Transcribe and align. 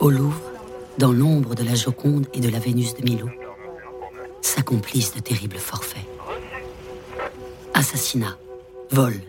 Au 0.00 0.10
Louvre, 0.10 0.40
dans 0.98 1.12
l'ombre 1.12 1.54
de 1.54 1.64
la 1.64 1.74
Joconde 1.74 2.26
et 2.34 2.40
de 2.40 2.48
la 2.48 2.58
Vénus 2.58 2.94
de 2.94 3.02
Milo, 3.02 3.28
s'accomplissent 4.40 5.14
de 5.14 5.20
terribles 5.20 5.58
forfaits. 5.58 6.06
Assassinats, 7.74 8.38
vols, 8.90 9.20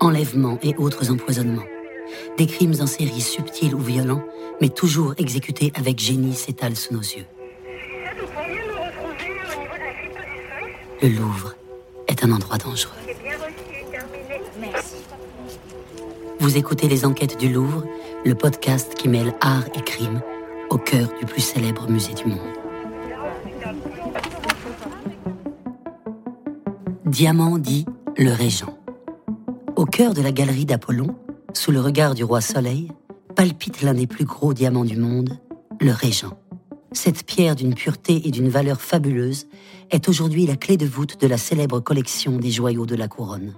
enlèvements 0.00 0.58
et 0.62 0.74
autres 0.76 1.10
empoisonnements. 1.10 1.66
Des 2.38 2.46
crimes 2.46 2.74
en 2.80 2.86
série 2.86 3.20
subtils 3.20 3.74
ou 3.74 3.80
violents, 3.80 4.24
mais 4.60 4.68
toujours 4.68 5.14
exécutés 5.18 5.72
avec 5.74 5.98
génie 5.98 6.34
s'étalent 6.34 6.76
sous 6.76 6.94
nos 6.94 7.00
yeux. 7.00 7.26
Le 11.02 11.08
Louvre 11.08 11.54
est 12.08 12.24
un 12.24 12.32
endroit 12.32 12.58
dangereux. 12.58 12.99
Vous 16.40 16.56
écoutez 16.56 16.88
Les 16.88 17.04
Enquêtes 17.04 17.38
du 17.38 17.52
Louvre, 17.52 17.84
le 18.24 18.34
podcast 18.34 18.94
qui 18.94 19.10
mêle 19.10 19.34
art 19.42 19.66
et 19.74 19.82
crime 19.82 20.22
au 20.70 20.78
cœur 20.78 21.10
du 21.20 21.26
plus 21.26 21.42
célèbre 21.42 21.86
musée 21.90 22.14
du 22.14 22.24
monde. 22.24 22.38
Diamant 27.04 27.58
dit 27.58 27.84
le 28.16 28.32
Régent. 28.32 28.78
Au 29.76 29.84
cœur 29.84 30.14
de 30.14 30.22
la 30.22 30.32
galerie 30.32 30.64
d'Apollon, 30.64 31.14
sous 31.52 31.72
le 31.72 31.80
regard 31.80 32.14
du 32.14 32.24
roi 32.24 32.40
Soleil, 32.40 32.90
palpite 33.36 33.82
l'un 33.82 33.92
des 33.92 34.06
plus 34.06 34.24
gros 34.24 34.54
diamants 34.54 34.86
du 34.86 34.96
monde, 34.96 35.38
le 35.78 35.92
Régent. 35.92 36.38
Cette 36.92 37.26
pierre 37.26 37.54
d'une 37.54 37.74
pureté 37.74 38.26
et 38.26 38.30
d'une 38.30 38.48
valeur 38.48 38.80
fabuleuse 38.80 39.46
est 39.90 40.08
aujourd'hui 40.08 40.46
la 40.46 40.56
clé 40.56 40.78
de 40.78 40.86
voûte 40.86 41.20
de 41.20 41.26
la 41.26 41.36
célèbre 41.36 41.80
collection 41.80 42.38
des 42.38 42.50
joyaux 42.50 42.86
de 42.86 42.96
la 42.96 43.08
couronne. 43.08 43.52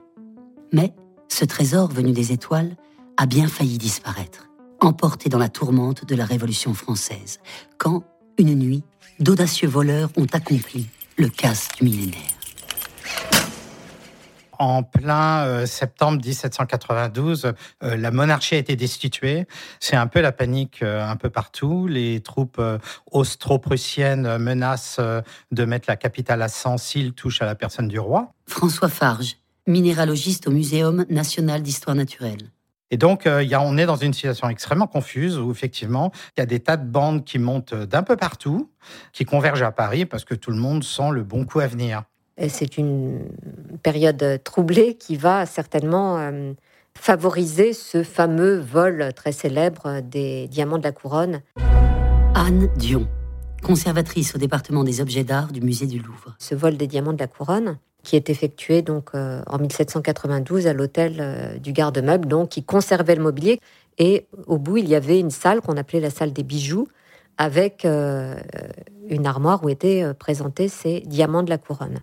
Mais 0.73 0.95
ce 1.33 1.47
trésor 1.47 1.89
venu 1.89 2.13
des 2.13 2.33
étoiles 2.33 2.77
a 3.17 3.25
bien 3.25 3.49
failli 3.49 3.79
disparaître, 3.79 4.51
emporté 4.81 5.31
dans 5.31 5.39
la 5.39 5.49
tourmente 5.49 6.05
de 6.05 6.15
la 6.15 6.27
Révolution 6.27 6.75
française, 6.75 7.41
quand, 7.79 8.05
une 8.37 8.55
nuit, 8.55 8.85
d'audacieux 9.19 9.69
voleurs 9.69 10.11
ont 10.19 10.27
accompli 10.35 10.89
le 11.17 11.29
casse 11.29 11.69
du 11.79 11.85
millénaire 11.85 12.21
en 14.63 14.85
plein 14.85 15.45
euh, 15.45 15.67
septembre 15.67 16.25
1792, 16.25 17.53
euh, 17.83 17.97
la 17.97 18.11
monarchie 18.13 18.55
a 18.55 18.59
été 18.59 18.77
destituée. 18.77 19.47
C'est 19.81 19.97
un 19.97 20.07
peu 20.07 20.21
la 20.21 20.31
panique 20.31 20.83
euh, 20.83 21.05
un 21.05 21.17
peu 21.17 21.31
partout. 21.31 21.89
Les 21.89 22.21
troupes 22.21 22.63
austro-prussiennes 23.11 24.39
menacent 24.39 25.01
de 25.01 25.65
mettre 25.65 25.87
la 25.89 25.97
capitale 25.97 26.43
à 26.43 26.49
sang 26.49 26.79
s'ils 26.79 27.13
touchent 27.13 27.43
à 27.43 27.47
la 27.47 27.57
personne 27.57 27.89
du 27.89 27.99
roi. 27.99 28.33
François 28.47 28.89
Farge, 28.89 29.37
minéralogiste 29.67 30.49
au 30.49 30.51
Muséum 30.51 31.05
national 31.09 31.63
d'histoire 31.63 31.97
naturelle. 31.97 32.51
Et 32.91 32.99
donc, 32.99 33.25
y 33.25 33.55
a, 33.55 33.63
on 33.63 33.79
est 33.79 33.87
dans 33.87 33.97
une 33.97 34.13
situation 34.13 34.51
extrêmement 34.51 34.87
confuse 34.87 35.39
où, 35.39 35.51
effectivement, 35.51 36.13
il 36.37 36.41
y 36.41 36.43
a 36.43 36.47
des 36.47 36.61
tas 36.61 36.77
de 36.77 36.85
bandes 36.85 37.25
qui 37.25 37.39
montent 37.39 37.75
d'un 37.75 38.03
peu 38.03 38.17
partout, 38.17 38.71
qui 39.15 39.25
convergent 39.25 39.63
à 39.63 39.73
Paris 39.73 40.05
parce 40.05 40.27
que 40.27 40.35
tout 40.35 40.51
le 40.51 40.59
monde 40.59 40.85
sent 40.85 41.11
le 41.11 41.23
bon 41.23 41.47
coup 41.47 41.61
à 41.61 41.67
venir. 41.67 42.03
C'est 42.49 42.77
une 42.77 43.31
période 43.83 44.41
troublée 44.45 44.95
qui 44.97 45.17
va 45.17 45.47
certainement 45.47 46.19
euh, 46.19 46.53
favoriser 46.99 47.73
ce 47.73 48.03
fameux 48.03 48.59
vol 48.59 49.13
très 49.15 49.33
célèbre 49.33 50.01
des 50.01 50.49
diamants 50.49 50.79
de 50.79 50.83
la 50.83 50.93
couronne. 50.93 51.41
Anne 52.35 52.69
Dion, 52.77 53.09
conservatrice 53.63 54.35
au 54.35 54.39
département 54.39 54.85
des 54.85 55.01
objets 55.01 55.25
d'art 55.25 55.53
du 55.53 55.61
musée 55.61 55.87
du 55.87 55.99
Louvre. 55.99 56.35
Ce 56.39 56.55
vol 56.55 56.77
des 56.77 56.87
diamants 56.87 57.13
de 57.13 57.21
la 57.21 57.27
couronne 57.27 57.79
qui 58.03 58.17
est 58.17 58.31
effectué 58.31 58.83
donc 58.83 59.11
euh, 59.15 59.43
en 59.47 59.59
1792 59.59 60.67
à 60.67 60.73
l'hôtel 60.73 61.17
euh, 61.21 61.59
du 61.59 61.73
garde-meuble, 61.73 62.27
donc 62.27 62.51
qui 62.51 62.65
conservait 62.65 63.15
le 63.15 63.23
mobilier. 63.23 63.61
Et 63.99 64.27
au 64.47 64.59
bout, 64.59 64.79
il 64.79 64.89
y 64.89 64.95
avait 64.95 65.21
une 65.21 65.31
salle 65.31 65.61
qu'on 65.61 65.77
appelait 65.77 66.01
la 66.01 66.11
salle 66.11 66.33
des 66.33 66.43
bijoux, 66.43 66.89
avec 67.39 67.85
une 67.85 69.27
armoire 69.27 69.65
où 69.65 69.69
étaient 69.69 70.05
présentés 70.15 70.69
ces 70.69 71.01
diamants 71.01 71.43
de 71.43 71.51
la 71.51 71.59
couronne 71.59 71.99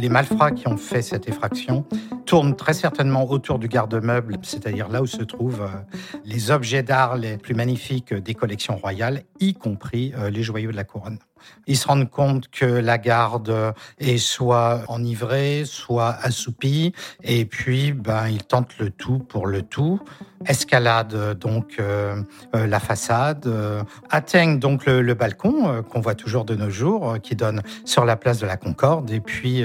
les 0.00 0.08
malfrats 0.08 0.50
qui 0.50 0.66
ont 0.66 0.78
fait 0.78 1.02
cette 1.02 1.28
effraction 1.28 1.84
tournent 2.30 2.54
très 2.54 2.74
certainement 2.74 3.28
autour 3.28 3.58
du 3.58 3.66
garde-meuble, 3.66 4.38
c'est-à-dire 4.42 4.88
là 4.88 5.02
où 5.02 5.06
se 5.06 5.24
trouvent 5.24 5.62
euh, 5.62 5.98
les 6.24 6.52
objets 6.52 6.84
d'art 6.84 7.16
les 7.16 7.38
plus 7.38 7.54
magnifiques 7.54 8.14
des 8.14 8.34
collections 8.34 8.76
royales, 8.76 9.24
y 9.40 9.52
compris 9.52 10.12
euh, 10.16 10.30
les 10.30 10.44
joyaux 10.44 10.70
de 10.70 10.76
la 10.76 10.84
couronne. 10.84 11.18
Ils 11.66 11.76
se 11.76 11.86
rendent 11.86 12.08
compte 12.08 12.48
que 12.48 12.64
la 12.64 12.98
garde 12.98 13.74
est 13.98 14.18
soit 14.18 14.82
enivrée, 14.88 15.64
soit 15.64 16.16
assoupie, 16.22 16.92
et 17.22 17.44
puis 17.44 17.92
ben, 17.92 18.28
ils 18.28 18.42
tentent 18.42 18.78
le 18.78 18.90
tout 18.90 19.18
pour 19.18 19.46
le 19.46 19.62
tout, 19.62 20.00
escaladent 20.46 21.34
donc 21.34 21.76
euh, 21.78 22.22
euh, 22.54 22.66
la 22.66 22.80
façade, 22.80 23.46
euh, 23.46 23.82
atteignent 24.10 24.58
donc 24.58 24.86
le, 24.86 25.14
balcon 25.14 25.82
qu'on 25.90 26.00
voit 26.00 26.14
toujours 26.14 26.44
de 26.44 26.54
nos 26.54 26.70
jours, 26.70 27.16
qui 27.22 27.34
donne 27.36 27.62
sur 27.84 28.04
la 28.04 28.16
place 28.16 28.38
de 28.38 28.46
la 28.46 28.56
Concorde, 28.56 29.10
et 29.10 29.20
puis 29.20 29.64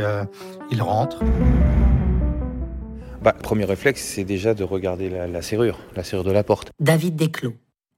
ils 0.71 0.81
rentrent. 0.81 1.23
Bah, 3.25 3.33
premier 3.33 3.65
réflexe, 3.65 4.03
c'est 4.03 4.23
déjà 4.23 4.53
de 4.53 4.63
regarder 4.63 5.09
la, 5.09 5.25
la 5.25 5.41
serrure, 5.41 5.79
la 5.95 6.03
serrure 6.03 6.23
de 6.23 6.31
la 6.31 6.43
porte. 6.43 6.71
David 6.79 7.15
Desclos, 7.15 7.55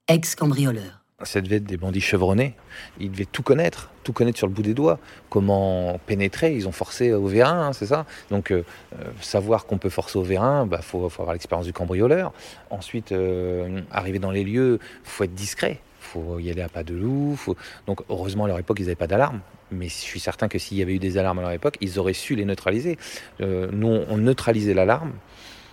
ex-cambrioleur. 0.08 1.04
Ça 1.22 1.42
devait 1.42 1.56
être 1.56 1.64
des 1.64 1.76
bandits 1.76 2.00
chevronnés. 2.00 2.54
Ils 2.98 3.10
devaient 3.10 3.26
tout 3.26 3.42
connaître, 3.42 3.90
tout 4.04 4.14
connaître 4.14 4.38
sur 4.38 4.46
le 4.46 4.54
bout 4.54 4.62
des 4.62 4.72
doigts. 4.72 4.98
Comment 5.28 6.00
pénétrer 6.06 6.54
Ils 6.54 6.66
ont 6.66 6.72
forcé 6.72 7.12
au 7.12 7.26
vérin, 7.26 7.66
hein, 7.66 7.72
c'est 7.74 7.84
ça? 7.84 8.06
Donc, 8.30 8.50
euh, 8.50 8.64
euh, 8.98 9.04
savoir 9.20 9.66
qu'on 9.66 9.76
peut 9.76 9.90
forcer 9.90 10.18
au 10.18 10.22
vérin, 10.22 10.64
il 10.64 10.70
bah, 10.70 10.80
faut, 10.80 11.04
avoir 11.04 11.34
l'expérience 11.34 11.66
du 11.66 11.74
cambrioleur. 11.74 12.32
Ensuite, 12.70 13.12
euh, 13.12 13.82
arriver 13.90 14.20
dans 14.20 14.30
les 14.30 14.44
lieux, 14.44 14.78
faut 15.04 15.24
être 15.24 15.34
discret. 15.34 15.80
Faut 16.12 16.38
y 16.38 16.50
aller 16.50 16.62
à 16.62 16.68
pas 16.68 16.82
de 16.82 16.94
loup. 16.94 17.38
Donc, 17.86 18.00
heureusement, 18.08 18.44
à 18.44 18.48
leur 18.48 18.58
époque, 18.58 18.78
ils 18.80 18.84
n'avaient 18.84 18.94
pas 18.94 19.06
d'alarme. 19.06 19.40
Mais 19.70 19.88
je 19.88 19.94
suis 19.94 20.20
certain 20.20 20.48
que 20.48 20.58
s'il 20.58 20.78
y 20.78 20.82
avait 20.82 20.94
eu 20.94 20.98
des 20.98 21.18
alarmes 21.18 21.38
à 21.40 21.42
leur 21.42 21.52
époque, 21.52 21.76
ils 21.80 21.98
auraient 21.98 22.14
su 22.14 22.34
les 22.34 22.44
neutraliser. 22.44 22.98
nous, 23.40 24.04
on 24.08 24.16
neutralisait 24.16 24.74
l'alarme. 24.74 25.12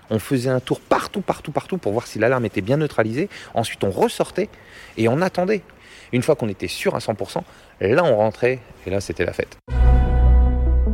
On 0.09 0.19
faisait 0.19 0.49
un 0.49 0.59
tour 0.59 0.79
partout, 0.81 1.21
partout, 1.21 1.51
partout 1.51 1.77
pour 1.77 1.91
voir 1.91 2.05
si 2.05 2.19
l'alarme 2.19 2.45
était 2.45 2.61
bien 2.61 2.77
neutralisée. 2.77 3.29
Ensuite, 3.53 3.83
on 3.83 3.89
ressortait 3.89 4.49
et 4.97 5.07
on 5.07 5.21
attendait. 5.21 5.61
Une 6.11 6.21
fois 6.21 6.35
qu'on 6.35 6.49
était 6.49 6.67
sûr 6.67 6.95
à 6.95 6.99
100%, 6.99 7.41
là, 7.81 8.03
on 8.03 8.15
rentrait 8.17 8.59
et 8.85 8.89
là, 8.89 9.01
c'était 9.01 9.25
la 9.25 9.33
fête. 9.33 9.57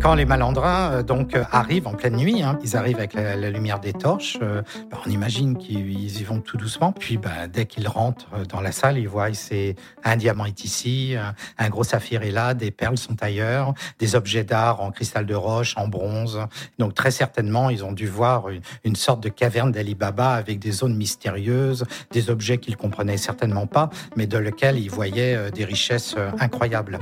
Quand 0.01 0.16
les 0.16 0.25
malandrins 0.25 0.94
euh, 0.94 1.03
donc 1.03 1.35
euh, 1.35 1.44
arrivent 1.51 1.85
en 1.85 1.94
pleine 1.94 2.16
nuit, 2.16 2.41
hein, 2.41 2.57
ils 2.63 2.75
arrivent 2.75 2.97
avec 2.97 3.13
la, 3.13 3.35
lumière 3.51 3.79
des 3.79 3.94
torches. 3.94 4.39
Euh, 4.41 4.63
bah, 4.89 4.97
on 5.06 5.09
imagine 5.12 5.56
qu'ils 5.59 6.19
y 6.19 6.23
vont 6.23 6.41
tout 6.41 6.57
doucement. 6.57 6.91
Puis 6.91 7.17
bah, 7.17 7.47
dès 7.47 7.67
qu'ils 7.67 7.88
rentrent 7.88 8.29
dans 8.50 8.61
la 8.61 8.72
salle, 8.72 8.97
ils 8.97 9.07
voient 9.07 9.31
c'est 9.34 9.75
un 10.03 10.16
diamant 10.16 10.45
est 10.45 10.63
ici, 10.63 11.16
un, 11.59 11.69
gros 11.69 11.84
saphir 11.84 12.23
est 12.23 12.31
là, 12.31 12.56
des 12.56 12.72
perles 12.72 12.97
sont 12.97 13.22
ailleurs, 13.22 13.75
des 14.00 14.16
objets 14.16 14.44
d'art 14.44 14.81
en 14.81 14.90
cristal 14.90 15.28
de 15.28 15.35
roche, 15.35 15.75
en 15.78 15.88
bronze. 15.88 16.40
Donc 16.79 16.95
très 16.95 17.11
certainement, 17.11 17.69
ils 17.69 17.85
ont 17.85 17.91
dû 17.91 18.07
voir 18.07 18.50
une, 18.50 18.61
une 18.84 18.95
sorte 18.95 19.22
de 19.22 19.29
caverne 19.29 19.72
d'Ali 19.72 19.94
Baba 19.94 20.31
avec 20.31 20.57
des 20.57 20.72
zones 20.72 20.95
mystérieuses, 20.95 21.85
des 22.11 22.31
objets 22.31 22.57
qu'ils 22.57 22.75
comprenaient 22.75 23.17
certainement 23.17 23.67
pas, 23.67 23.91
mais 24.16 24.25
de 24.25 24.40
lesquels 24.40 24.79
ils 24.79 24.90
voyaient 24.90 25.51
des 25.51 25.66
richesses 25.66 26.16
incroyables. 26.40 26.97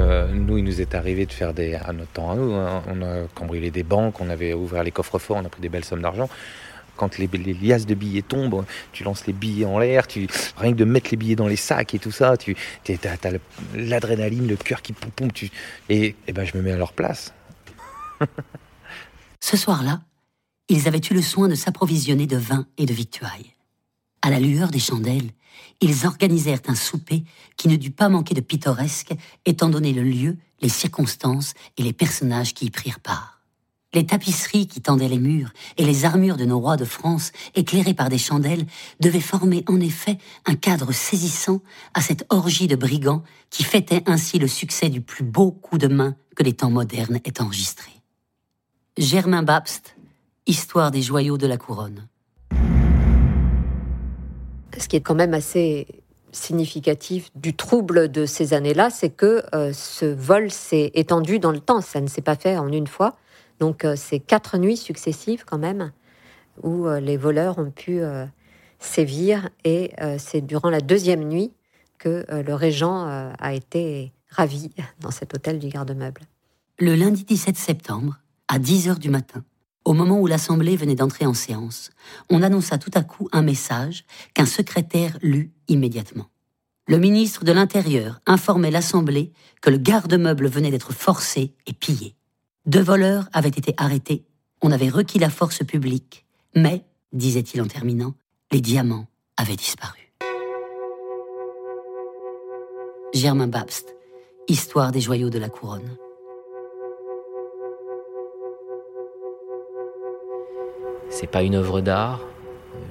Euh, 0.00 0.28
nous, 0.32 0.58
il 0.58 0.64
nous 0.64 0.80
est 0.80 0.94
arrivé 0.94 1.26
de 1.26 1.32
faire 1.32 1.52
des. 1.52 1.74
à 1.74 1.92
notre 1.92 2.10
temps 2.12 2.30
à 2.30 2.34
nous, 2.34 2.52
hein. 2.54 2.82
on 2.88 3.02
a 3.02 3.26
cambriolé 3.34 3.70
des 3.70 3.82
banques, 3.82 4.20
on 4.20 4.30
avait 4.30 4.54
ouvert 4.54 4.82
les 4.82 4.90
coffres 4.90 5.18
forts, 5.18 5.36
on 5.36 5.44
a 5.44 5.48
pris 5.48 5.60
des 5.60 5.68
belles 5.68 5.84
sommes 5.84 6.02
d'argent. 6.02 6.28
Quand 6.96 7.16
les, 7.18 7.28
liasses 7.28 7.86
de 7.86 7.94
billets 7.94 8.22
tombent, 8.22 8.64
tu 8.92 9.04
lances 9.04 9.26
les 9.26 9.32
billets 9.32 9.64
en 9.64 9.78
l'air, 9.78 10.06
tu, 10.06 10.26
rien 10.56 10.72
que 10.72 10.76
de 10.76 10.84
mettre 10.84 11.10
les 11.10 11.16
billets 11.16 11.36
dans 11.36 11.48
les 11.48 11.56
sacs 11.56 11.94
et 11.94 11.98
tout 11.98 12.10
ça, 12.10 12.36
tu 12.36 12.56
as, 12.86 13.30
l'adrénaline, 13.74 14.46
le 14.46 14.56
cœur 14.56 14.82
qui 14.82 14.92
poum, 14.92 15.32
tu, 15.32 15.50
et, 15.88 16.14
et 16.26 16.32
ben 16.32 16.44
je 16.44 16.56
me 16.56 16.62
mets 16.62 16.72
à 16.72 16.76
leur 16.76 16.92
place. 16.92 17.32
Ce 19.40 19.56
soir-là, 19.56 20.00
ils 20.68 20.88
avaient 20.88 21.00
eu 21.10 21.14
le 21.14 21.22
soin 21.22 21.48
de 21.48 21.54
s'approvisionner 21.54 22.26
de 22.26 22.36
vin 22.36 22.66
et 22.76 22.84
de 22.84 22.92
victuailles. 22.92 23.54
À 24.20 24.28
la 24.28 24.38
lueur 24.38 24.68
des 24.68 24.78
chandelles, 24.78 25.30
ils 25.80 26.06
organisèrent 26.06 26.60
un 26.68 26.74
souper 26.74 27.24
qui 27.56 27.68
ne 27.68 27.76
dut 27.76 27.90
pas 27.90 28.08
manquer 28.08 28.34
de 28.34 28.40
pittoresque, 28.40 29.12
étant 29.44 29.68
donné 29.68 29.92
le 29.92 30.02
lieu, 30.02 30.36
les 30.60 30.68
circonstances 30.68 31.54
et 31.76 31.82
les 31.82 31.92
personnages 31.92 32.54
qui 32.54 32.66
y 32.66 32.70
prirent 32.70 33.00
part. 33.00 33.40
Les 33.92 34.06
tapisseries 34.06 34.68
qui 34.68 34.80
tendaient 34.80 35.08
les 35.08 35.18
murs 35.18 35.52
et 35.76 35.84
les 35.84 36.04
armures 36.04 36.36
de 36.36 36.44
nos 36.44 36.60
rois 36.60 36.76
de 36.76 36.84
France, 36.84 37.32
éclairées 37.56 37.94
par 37.94 38.08
des 38.08 38.18
chandelles, 38.18 38.66
devaient 39.00 39.20
former 39.20 39.64
en 39.66 39.80
effet 39.80 40.18
un 40.46 40.54
cadre 40.54 40.92
saisissant 40.92 41.60
à 41.94 42.00
cette 42.00 42.24
orgie 42.28 42.68
de 42.68 42.76
brigands 42.76 43.24
qui 43.50 43.64
fêtait 43.64 44.04
ainsi 44.06 44.38
le 44.38 44.46
succès 44.46 44.90
du 44.90 45.00
plus 45.00 45.24
beau 45.24 45.50
coup 45.50 45.78
de 45.78 45.88
main 45.88 46.14
que 46.36 46.44
les 46.44 46.52
temps 46.52 46.70
modernes 46.70 47.18
aient 47.24 47.40
enregistré. 47.40 47.90
Germain 48.96 49.42
Babst, 49.42 49.96
Histoire 50.46 50.90
des 50.90 51.02
joyaux 51.02 51.38
de 51.38 51.46
la 51.46 51.56
couronne 51.56 52.08
ce 54.80 54.88
qui 54.88 54.96
est 54.96 55.00
quand 55.00 55.14
même 55.14 55.34
assez 55.34 55.86
significatif 56.32 57.30
du 57.34 57.54
trouble 57.54 58.10
de 58.10 58.24
ces 58.24 58.54
années-là, 58.54 58.90
c'est 58.90 59.10
que 59.10 59.42
euh, 59.54 59.72
ce 59.72 60.06
vol 60.06 60.50
s'est 60.50 60.90
étendu 60.94 61.38
dans 61.38 61.50
le 61.50 61.60
temps. 61.60 61.80
Ça 61.80 62.00
ne 62.00 62.06
s'est 62.06 62.22
pas 62.22 62.36
fait 62.36 62.56
en 62.56 62.70
une 62.70 62.86
fois. 62.86 63.16
Donc, 63.58 63.84
euh, 63.84 63.94
c'est 63.96 64.20
quatre 64.20 64.58
nuits 64.58 64.76
successives 64.76 65.44
quand 65.44 65.58
même 65.58 65.92
où 66.62 66.86
les 66.88 67.16
voleurs 67.16 67.58
ont 67.58 67.70
pu 67.70 68.02
sévir 68.80 69.48
et 69.64 69.92
c'est 70.18 70.42
durant 70.42 70.68
la 70.68 70.82
deuxième 70.82 71.24
nuit 71.26 71.54
que 71.96 72.26
le 72.28 72.52
régent 72.52 73.06
a 73.38 73.54
été 73.54 74.12
ravi 74.28 74.70
dans 75.00 75.10
cet 75.10 75.32
hôtel 75.32 75.58
du 75.58 75.68
garde-meuble. 75.68 76.20
Le 76.78 76.94
lundi 76.94 77.24
17 77.24 77.56
septembre, 77.56 78.18
à 78.48 78.58
10 78.58 78.90
heures 78.90 78.98
du 78.98 79.08
matin, 79.08 79.42
au 79.84 79.92
moment 79.92 80.20
où 80.20 80.26
l'Assemblée 80.26 80.76
venait 80.76 80.94
d'entrer 80.94 81.26
en 81.26 81.34
séance, 81.34 81.90
on 82.28 82.42
annonça 82.42 82.78
tout 82.78 82.90
à 82.94 83.02
coup 83.02 83.28
un 83.32 83.42
message 83.42 84.04
qu'un 84.34 84.46
secrétaire 84.46 85.18
lut 85.22 85.52
immédiatement. 85.68 86.28
Le 86.86 86.98
ministre 86.98 87.44
de 87.44 87.52
l'Intérieur 87.52 88.20
informait 88.26 88.70
l'Assemblée 88.70 89.32
que 89.62 89.70
le 89.70 89.78
garde-meuble 89.78 90.48
venait 90.48 90.70
d'être 90.70 90.92
forcé 90.92 91.54
et 91.66 91.72
pillé. 91.72 92.16
Deux 92.66 92.82
voleurs 92.82 93.28
avaient 93.32 93.48
été 93.48 93.74
arrêtés, 93.76 94.24
on 94.62 94.72
avait 94.72 94.88
requis 94.88 95.18
la 95.18 95.30
force 95.30 95.64
publique, 95.64 96.26
mais, 96.54 96.84
disait-il 97.12 97.62
en 97.62 97.66
terminant, 97.66 98.14
les 98.52 98.60
diamants 98.60 99.06
avaient 99.36 99.56
disparu. 99.56 100.12
Germain 103.14 103.48
Babst, 103.48 103.94
Histoire 104.50 104.90
des 104.90 105.00
joyaux 105.00 105.30
de 105.30 105.38
la 105.38 105.48
couronne. 105.48 105.96
C'est 111.10 111.26
pas 111.26 111.42
une 111.42 111.56
œuvre 111.56 111.80
d'art. 111.80 112.20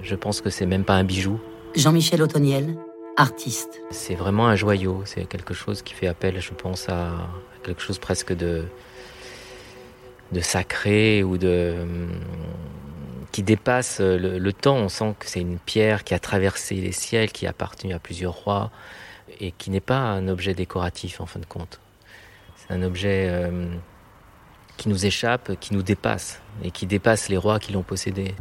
Je 0.03 0.15
pense 0.15 0.41
que 0.41 0.49
c'est 0.49 0.65
même 0.65 0.83
pas 0.83 0.93
un 0.93 1.03
bijou. 1.03 1.39
Jean-Michel 1.75 2.21
Otoniel, 2.21 2.75
artiste. 3.15 3.81
C'est 3.91 4.15
vraiment 4.15 4.47
un 4.47 4.55
joyau. 4.55 5.01
C'est 5.05 5.25
quelque 5.25 5.53
chose 5.53 5.81
qui 5.81 5.93
fait 5.93 6.07
appel, 6.07 6.39
je 6.39 6.51
pense, 6.53 6.89
à 6.89 7.11
quelque 7.63 7.81
chose 7.81 7.97
presque 7.97 8.33
de 8.33 8.65
de 10.31 10.41
sacré 10.41 11.23
ou 11.23 11.37
de 11.37 11.73
qui 13.31 13.43
dépasse 13.43 13.99
le, 13.99 14.51
temps. 14.51 14.77
On 14.77 14.89
sent 14.89 15.15
que 15.19 15.27
c'est 15.27 15.41
une 15.41 15.59
pierre 15.59 16.03
qui 16.03 16.13
a 16.13 16.19
traversé 16.19 16.75
les 16.75 16.91
ciels, 16.91 17.31
qui 17.31 17.47
a 17.47 17.51
appartenu 17.51 17.93
à 17.93 17.99
plusieurs 17.99 18.33
rois 18.33 18.71
et 19.39 19.51
qui 19.51 19.69
n'est 19.69 19.79
pas 19.79 19.99
un 19.99 20.27
objet 20.27 20.53
décoratif 20.53 21.21
en 21.21 21.25
fin 21.25 21.39
de 21.39 21.45
compte. 21.45 21.79
C'est 22.55 22.73
un 22.73 22.81
objet 22.81 23.27
euh, 23.29 23.69
qui 24.79 24.89
nous 24.89 25.05
échappe, 25.05 25.59
qui 25.59 25.73
nous 25.73 25.83
dépasse 25.83 26.41
et 26.63 26.71
qui 26.71 26.87
dépasse 26.87 27.27
les 27.27 27.37
rois 27.37 27.59
qui 27.59 27.73
l'ont 27.73 27.83
possédé. 27.83 28.33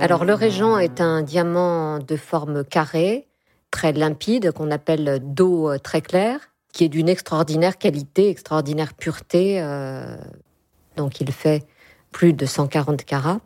Alors 0.00 0.24
le 0.24 0.34
régent 0.34 0.78
est 0.78 1.00
un 1.00 1.22
diamant 1.22 2.00
de 2.00 2.16
forme 2.16 2.64
carrée, 2.64 3.28
très 3.70 3.92
limpide, 3.92 4.50
qu'on 4.50 4.72
appelle 4.72 5.20
d'eau 5.22 5.78
très 5.78 6.00
claire, 6.00 6.40
qui 6.72 6.84
est 6.84 6.88
d'une 6.88 7.08
extraordinaire 7.08 7.78
qualité, 7.78 8.28
extraordinaire 8.28 8.94
pureté. 8.94 9.62
Euh, 9.62 10.16
donc 10.96 11.20
il 11.20 11.30
fait 11.30 11.64
plus 12.10 12.32
de 12.32 12.44
140 12.44 13.04
carats 13.04 13.40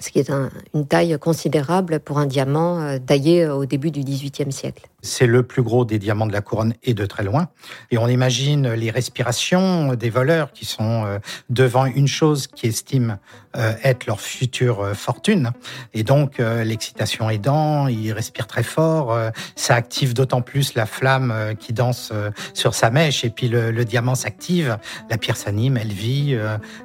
ce 0.00 0.10
qui 0.10 0.18
est 0.18 0.30
une 0.74 0.86
taille 0.86 1.16
considérable 1.18 2.00
pour 2.00 2.18
un 2.18 2.26
diamant 2.26 2.80
euh, 2.80 2.98
taillé 2.98 3.46
au 3.46 3.66
début 3.66 3.90
du 3.90 4.00
XVIIIe 4.00 4.50
siècle. 4.50 4.88
C'est 5.02 5.26
le 5.26 5.42
plus 5.42 5.62
gros 5.62 5.84
des 5.84 5.98
diamants 5.98 6.26
de 6.26 6.32
la 6.32 6.40
couronne 6.40 6.74
et 6.82 6.92
de 6.92 7.06
très 7.06 7.22
loin. 7.22 7.48
Et 7.90 7.98
on 7.98 8.08
imagine 8.08 8.72
les 8.72 8.90
respirations 8.90 9.94
des 9.94 10.10
voleurs 10.10 10.52
qui 10.52 10.64
sont 10.64 11.04
euh, 11.04 11.18
devant 11.48 11.86
une 11.86 12.08
chose 12.08 12.46
qui 12.46 12.66
estiment 12.66 13.16
euh, 13.56 13.72
être 13.82 14.06
leur 14.06 14.20
future 14.20 14.94
fortune. 14.94 15.52
Et 15.94 16.02
donc 16.02 16.38
l'excitation 16.38 17.28
aidant, 17.30 17.86
ils 17.88 18.12
respirent 18.12 18.46
très 18.46 18.62
fort. 18.62 19.16
Ça 19.56 19.74
active 19.74 20.14
d'autant 20.14 20.40
plus 20.40 20.74
la 20.74 20.86
flamme 20.86 21.54
qui 21.58 21.72
danse 21.72 22.12
sur 22.54 22.74
sa 22.74 22.90
mèche. 22.90 23.24
Et 23.24 23.30
puis 23.30 23.48
le, 23.48 23.70
le 23.70 23.84
diamant 23.84 24.14
s'active, 24.14 24.78
la 25.10 25.18
pierre 25.18 25.36
s'anime, 25.36 25.76
elle 25.76 25.92
vit. 25.92 26.36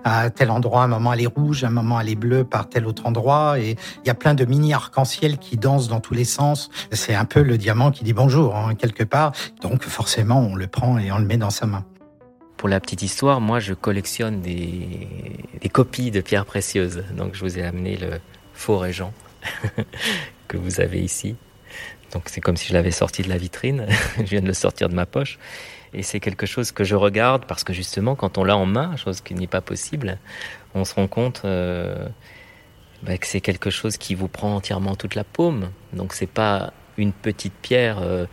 À 0.04 0.30
tel 0.30 0.50
endroit, 0.50 0.84
un 0.84 0.88
moment 0.88 1.14
elle 1.14 1.22
est 1.22 1.28
rouge, 1.28 1.64
un 1.64 1.70
moment 1.70 2.00
elle 2.00 2.10
est 2.10 2.16
bleue 2.16 2.44
par 2.44 2.68
tel 2.68 2.88
autre 2.88 3.05
endroit 3.06 3.60
et 3.60 3.72
il 4.04 4.08
y 4.08 4.10
a 4.10 4.16
plein 4.16 4.34
de 4.34 4.46
mini 4.46 4.74
arc-en-ciel 4.74 5.38
qui 5.38 5.58
dansent 5.58 5.88
dans 5.88 6.00
tous 6.00 6.14
les 6.14 6.26
sens. 6.26 6.70
C'est 6.92 7.16
un 7.16 7.26
peu 7.26 7.42
le 7.42 7.58
diamant 7.58 7.92
qui 7.92 8.04
dit 8.04 8.14
bonjour 8.14 8.56
hein, 8.56 8.76
quelque 8.76 9.04
part. 9.04 9.32
Donc 9.62 9.84
forcément, 9.84 10.40
on 10.40 10.56
le 10.56 10.68
prend 10.68 10.98
et 10.98 11.12
on 11.12 11.18
le 11.18 11.26
met 11.26 11.38
dans 11.38 11.50
sa 11.50 11.66
main. 11.66 11.86
Pour 12.58 12.70
la 12.70 12.80
petite 12.80 13.02
histoire, 13.02 13.42
moi 13.42 13.60
je 13.60 13.74
collectionne 13.74 14.42
des, 14.42 15.08
copies 15.72 16.12
de 16.12 16.22
pierres 16.22 16.46
précieuses. 16.46 17.04
Donc 17.16 17.36
je 17.36 17.42
vous 17.42 17.60
ai 17.60 17.64
amené 17.64 17.98
le 17.98 18.20
faux 18.54 18.78
régent 18.78 19.14
que 20.48 20.58
vous 20.58 20.80
avez 20.80 21.02
ici. 21.02 21.36
Donc 22.14 22.24
c'est 22.28 22.42
comme 22.42 22.56
si 22.56 22.70
je 22.70 22.74
l'avais 22.74 22.92
sorti 22.92 23.24
de 23.24 23.30
la 23.30 23.38
vitrine. 23.38 23.86
je 24.18 24.24
viens 24.24 24.42
de 24.42 24.48
le 24.48 24.54
sortir 24.54 24.90
de 24.90 24.96
ma 24.96 25.06
poche. 25.06 25.38
Et 25.94 26.04
c'est 26.04 26.20
quelque 26.20 26.46
chose 26.46 26.72
que 26.72 26.84
je 26.84 26.96
regarde 26.96 27.46
parce 27.46 27.64
que 27.64 27.74
justement, 27.74 28.16
quand 28.16 28.38
on 28.38 28.44
l'a 28.44 28.58
en 28.58 28.66
main, 28.66 28.96
chose 28.98 29.22
qui 29.22 29.34
n'est 29.34 29.48
pas 29.48 29.62
possible, 29.62 30.18
on 30.74 30.84
se 30.84 30.94
rend 30.94 31.08
compte 31.08 31.42
euh, 31.46 32.08
bah, 33.06 33.18
que 33.18 33.28
c'est 33.28 33.42
quelque 33.42 33.70
chose 33.70 33.98
qui 33.98 34.16
vous 34.16 34.28
prend 34.28 34.56
entièrement 34.56 34.96
toute 34.96 35.16
la 35.16 35.24
paume. 35.24 35.70
Donc 35.94 36.14
c'est 36.14 36.26
pas 36.26 36.74
une 36.98 37.12
petite 37.12 37.54
pierre 37.54 38.00
euh, 38.02 38.26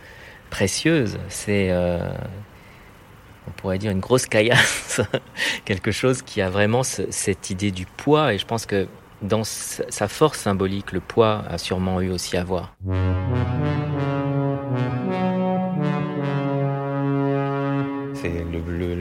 précieuse, 0.49 1.19
c'est 1.29 1.69
euh, 1.69 2.11
on 3.47 3.51
pourrait 3.51 3.77
dire 3.77 3.91
une 3.91 3.99
grosse 3.99 4.25
caillasse, 4.25 5.01
quelque 5.65 5.91
chose 5.91 6.21
qui 6.21 6.41
a 6.41 6.49
vraiment 6.49 6.83
cette 6.83 7.49
idée 7.49 7.71
du 7.71 7.85
poids. 7.85 8.33
Et 8.33 8.37
je 8.37 8.45
pense 8.45 8.65
que 8.65 8.87
dans 9.21 9.43
sa 9.43 10.07
force 10.07 10.39
symbolique, 10.39 10.91
le 10.91 10.99
poids 10.99 11.43
a 11.49 11.57
sûrement 11.57 12.01
eu 12.01 12.09
aussi 12.09 12.35
à 12.35 12.43
voir. 12.43 12.75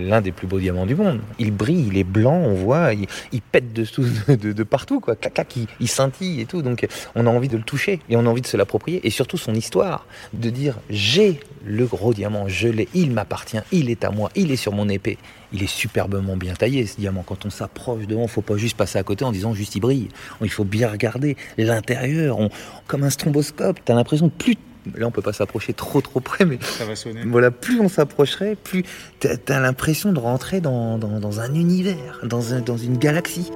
L'un 0.03 0.21
des 0.21 0.33
plus 0.33 0.47
beaux 0.47 0.59
diamants 0.59 0.87
du 0.87 0.95
monde. 0.95 1.21
Il 1.39 1.53
brille, 1.53 1.87
il 1.89 1.99
est 1.99 2.05
blanc, 2.05 2.37
on 2.37 2.55
voit, 2.55 2.93
il, 2.93 3.43
pète 3.43 3.73
de, 3.73 4.53
de, 4.53 4.63
partout, 4.63 5.01
quoi. 5.01 5.17
Clac, 5.17 5.57
il, 5.57 5.67
il, 5.81 5.89
scintille 5.89 6.41
et 6.41 6.47
tout. 6.47 6.63
Donc 6.63 6.87
on 7.15 7.27
a 7.27 7.31
envie 7.31 7.49
de 7.49 7.57
le 7.57 7.63
toucher 7.63 8.01
et 8.09 8.17
on 8.17 8.21
a 8.21 8.29
envie 8.29 8.43
de 8.43 8.47
se 8.47 8.57
l'approprier. 8.57 9.01
Et 9.07 9.11
surtout 9.11 9.37
son 9.37 9.55
histoire, 9.55 10.07
de 10.33 10.51
dire 10.51 10.79
j'ai 10.91 11.41
le 11.65 11.87
gros 11.87 12.13
diamant, 12.13 12.49
je 12.49 12.69
l'ai, 12.69 12.89
il 12.95 13.13
m'appartient, 13.13 13.59
il 13.71 13.91
est 13.91 14.05
à 14.05 14.11
moi, 14.11 14.31
il 14.35 14.51
est 14.51 14.57
sur 14.57 14.73
mon 14.73 14.89
épée. 14.89 15.19
Il 15.53 15.63
est 15.63 15.69
superbement 15.69 16.37
bien 16.37 16.55
taillé 16.55 16.87
ce 16.87 16.97
diamant. 16.97 17.23
Quand 17.27 17.45
on 17.45 17.51
s'approche 17.51 18.07
devant, 18.07 18.27
faut 18.27 18.41
pas 18.41 18.57
juste 18.57 18.77
passer 18.77 18.99
à 18.99 19.03
côté 19.03 19.25
en 19.25 19.33
disant 19.33 19.53
juste 19.53 19.75
il 19.75 19.81
brille. 19.81 20.09
Il 20.41 20.51
faut 20.51 20.65
bien 20.65 20.91
regarder 20.91 21.37
l'intérieur, 21.59 22.39
comme 22.87 23.05
un 23.05 23.11
stromboscope. 23.11 23.79
T'as 23.85 23.95
l'impression 23.95 24.27
de 24.27 24.33
plus 24.33 24.57
Là, 24.96 25.06
on 25.06 25.11
peut 25.11 25.23
pas 25.23 25.32
s'approcher 25.32 25.73
trop 25.75 26.00
trop 26.00 26.20
près, 26.20 26.44
mais 26.44 26.58
ça 26.61 26.84
va 26.84 26.96
sonner. 26.96 27.23
Voilà, 27.25 27.50
plus 27.50 27.81
on 27.81 27.88
s'approcherait, 27.88 28.56
plus 28.56 28.84
tu 29.20 29.29
as, 29.29 29.61
l'impression 29.61 30.12
de 30.12 30.19
rentrer 30.19 30.61
dans, 30.61 30.99
dans, 30.99 31.40
un 31.40 31.55
univers, 31.55 32.20
dans, 32.25 32.55
un, 32.55 32.61
dans 32.61 32.76
une 32.76 32.99
galaxie. 32.99 33.50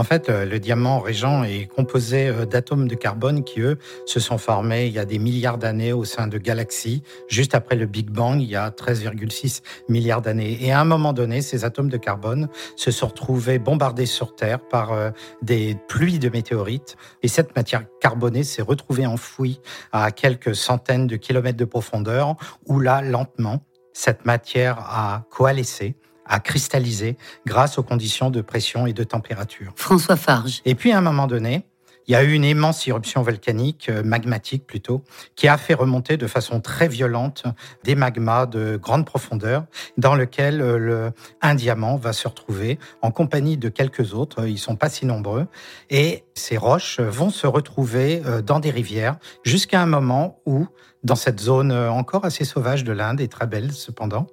En 0.00 0.02
fait, 0.02 0.30
euh, 0.30 0.46
le 0.46 0.58
diamant 0.58 0.98
régent 0.98 1.44
est 1.44 1.66
composé 1.66 2.28
euh, 2.28 2.46
d'atomes 2.46 2.88
de 2.88 2.94
carbone 2.94 3.44
qui, 3.44 3.60
eux, 3.60 3.76
se 4.06 4.18
sont 4.18 4.38
formés 4.38 4.86
il 4.86 4.94
y 4.94 4.98
a 4.98 5.04
des 5.04 5.18
milliards 5.18 5.58
d'années 5.58 5.92
au 5.92 6.04
sein 6.06 6.26
de 6.26 6.38
galaxies, 6.38 7.02
juste 7.28 7.54
après 7.54 7.76
le 7.76 7.84
Big 7.84 8.08
Bang, 8.08 8.40
il 8.40 8.48
y 8.48 8.56
a 8.56 8.70
13,6 8.70 9.60
milliards 9.90 10.22
d'années. 10.22 10.56
Et 10.62 10.72
à 10.72 10.80
un 10.80 10.86
moment 10.86 11.12
donné, 11.12 11.42
ces 11.42 11.66
atomes 11.66 11.90
de 11.90 11.98
carbone 11.98 12.48
se 12.76 12.90
sont 12.90 13.08
retrouvés 13.08 13.58
bombardés 13.58 14.06
sur 14.06 14.34
Terre 14.34 14.60
par 14.60 14.92
euh, 14.92 15.10
des 15.42 15.76
pluies 15.86 16.18
de 16.18 16.30
météorites. 16.30 16.96
Et 17.22 17.28
cette 17.28 17.54
matière 17.54 17.84
carbonée 18.00 18.42
s'est 18.42 18.62
retrouvée 18.62 19.04
enfouie 19.04 19.60
à 19.92 20.12
quelques 20.12 20.54
centaines 20.54 21.08
de 21.08 21.16
kilomètres 21.16 21.58
de 21.58 21.66
profondeur, 21.66 22.36
où 22.64 22.80
là, 22.80 23.02
lentement, 23.02 23.66
cette 23.92 24.24
matière 24.24 24.78
a 24.78 25.26
coalescé 25.30 25.94
a 26.30 26.40
cristallisé 26.40 27.18
grâce 27.44 27.76
aux 27.76 27.82
conditions 27.82 28.30
de 28.30 28.40
pression 28.40 28.86
et 28.86 28.94
de 28.94 29.04
température. 29.04 29.72
François 29.76 30.16
Farge. 30.16 30.62
Et 30.64 30.74
puis 30.74 30.92
à 30.92 30.98
un 30.98 31.02
moment 31.02 31.26
donné, 31.26 31.66
il 32.10 32.12
y 32.12 32.16
a 32.16 32.24
eu 32.24 32.32
une 32.32 32.44
immense 32.44 32.88
éruption 32.88 33.22
volcanique, 33.22 33.88
euh, 33.88 34.02
magmatique 34.02 34.66
plutôt, 34.66 35.04
qui 35.36 35.46
a 35.46 35.56
fait 35.56 35.74
remonter 35.74 36.16
de 36.16 36.26
façon 36.26 36.60
très 36.60 36.88
violente 36.88 37.44
des 37.84 37.94
magmas 37.94 38.46
de 38.46 38.76
grande 38.82 39.06
profondeur, 39.06 39.64
dans 39.96 40.16
lequel 40.16 40.60
euh, 40.60 40.78
le, 40.78 41.12
un 41.40 41.54
diamant 41.54 41.96
va 41.96 42.12
se 42.12 42.26
retrouver 42.26 42.80
en 43.02 43.12
compagnie 43.12 43.56
de 43.56 43.68
quelques 43.68 44.12
autres. 44.12 44.46
Ils 44.48 44.58
sont 44.58 44.76
pas 44.76 44.88
si 44.88 45.06
nombreux, 45.06 45.46
et 45.88 46.24
ces 46.34 46.56
roches 46.56 46.98
vont 46.98 47.30
se 47.30 47.46
retrouver 47.46 48.22
euh, 48.26 48.42
dans 48.42 48.58
des 48.58 48.70
rivières 48.70 49.16
jusqu'à 49.44 49.80
un 49.80 49.86
moment 49.86 50.40
où 50.46 50.66
dans 51.02 51.14
cette 51.14 51.40
zone 51.40 51.72
euh, 51.72 51.90
encore 51.90 52.24
assez 52.24 52.44
sauvage 52.44 52.84
de 52.84 52.92
l'Inde 52.92 53.20
et 53.20 53.28
très 53.28 53.46
belle 53.46 53.72
cependant. 53.72 54.26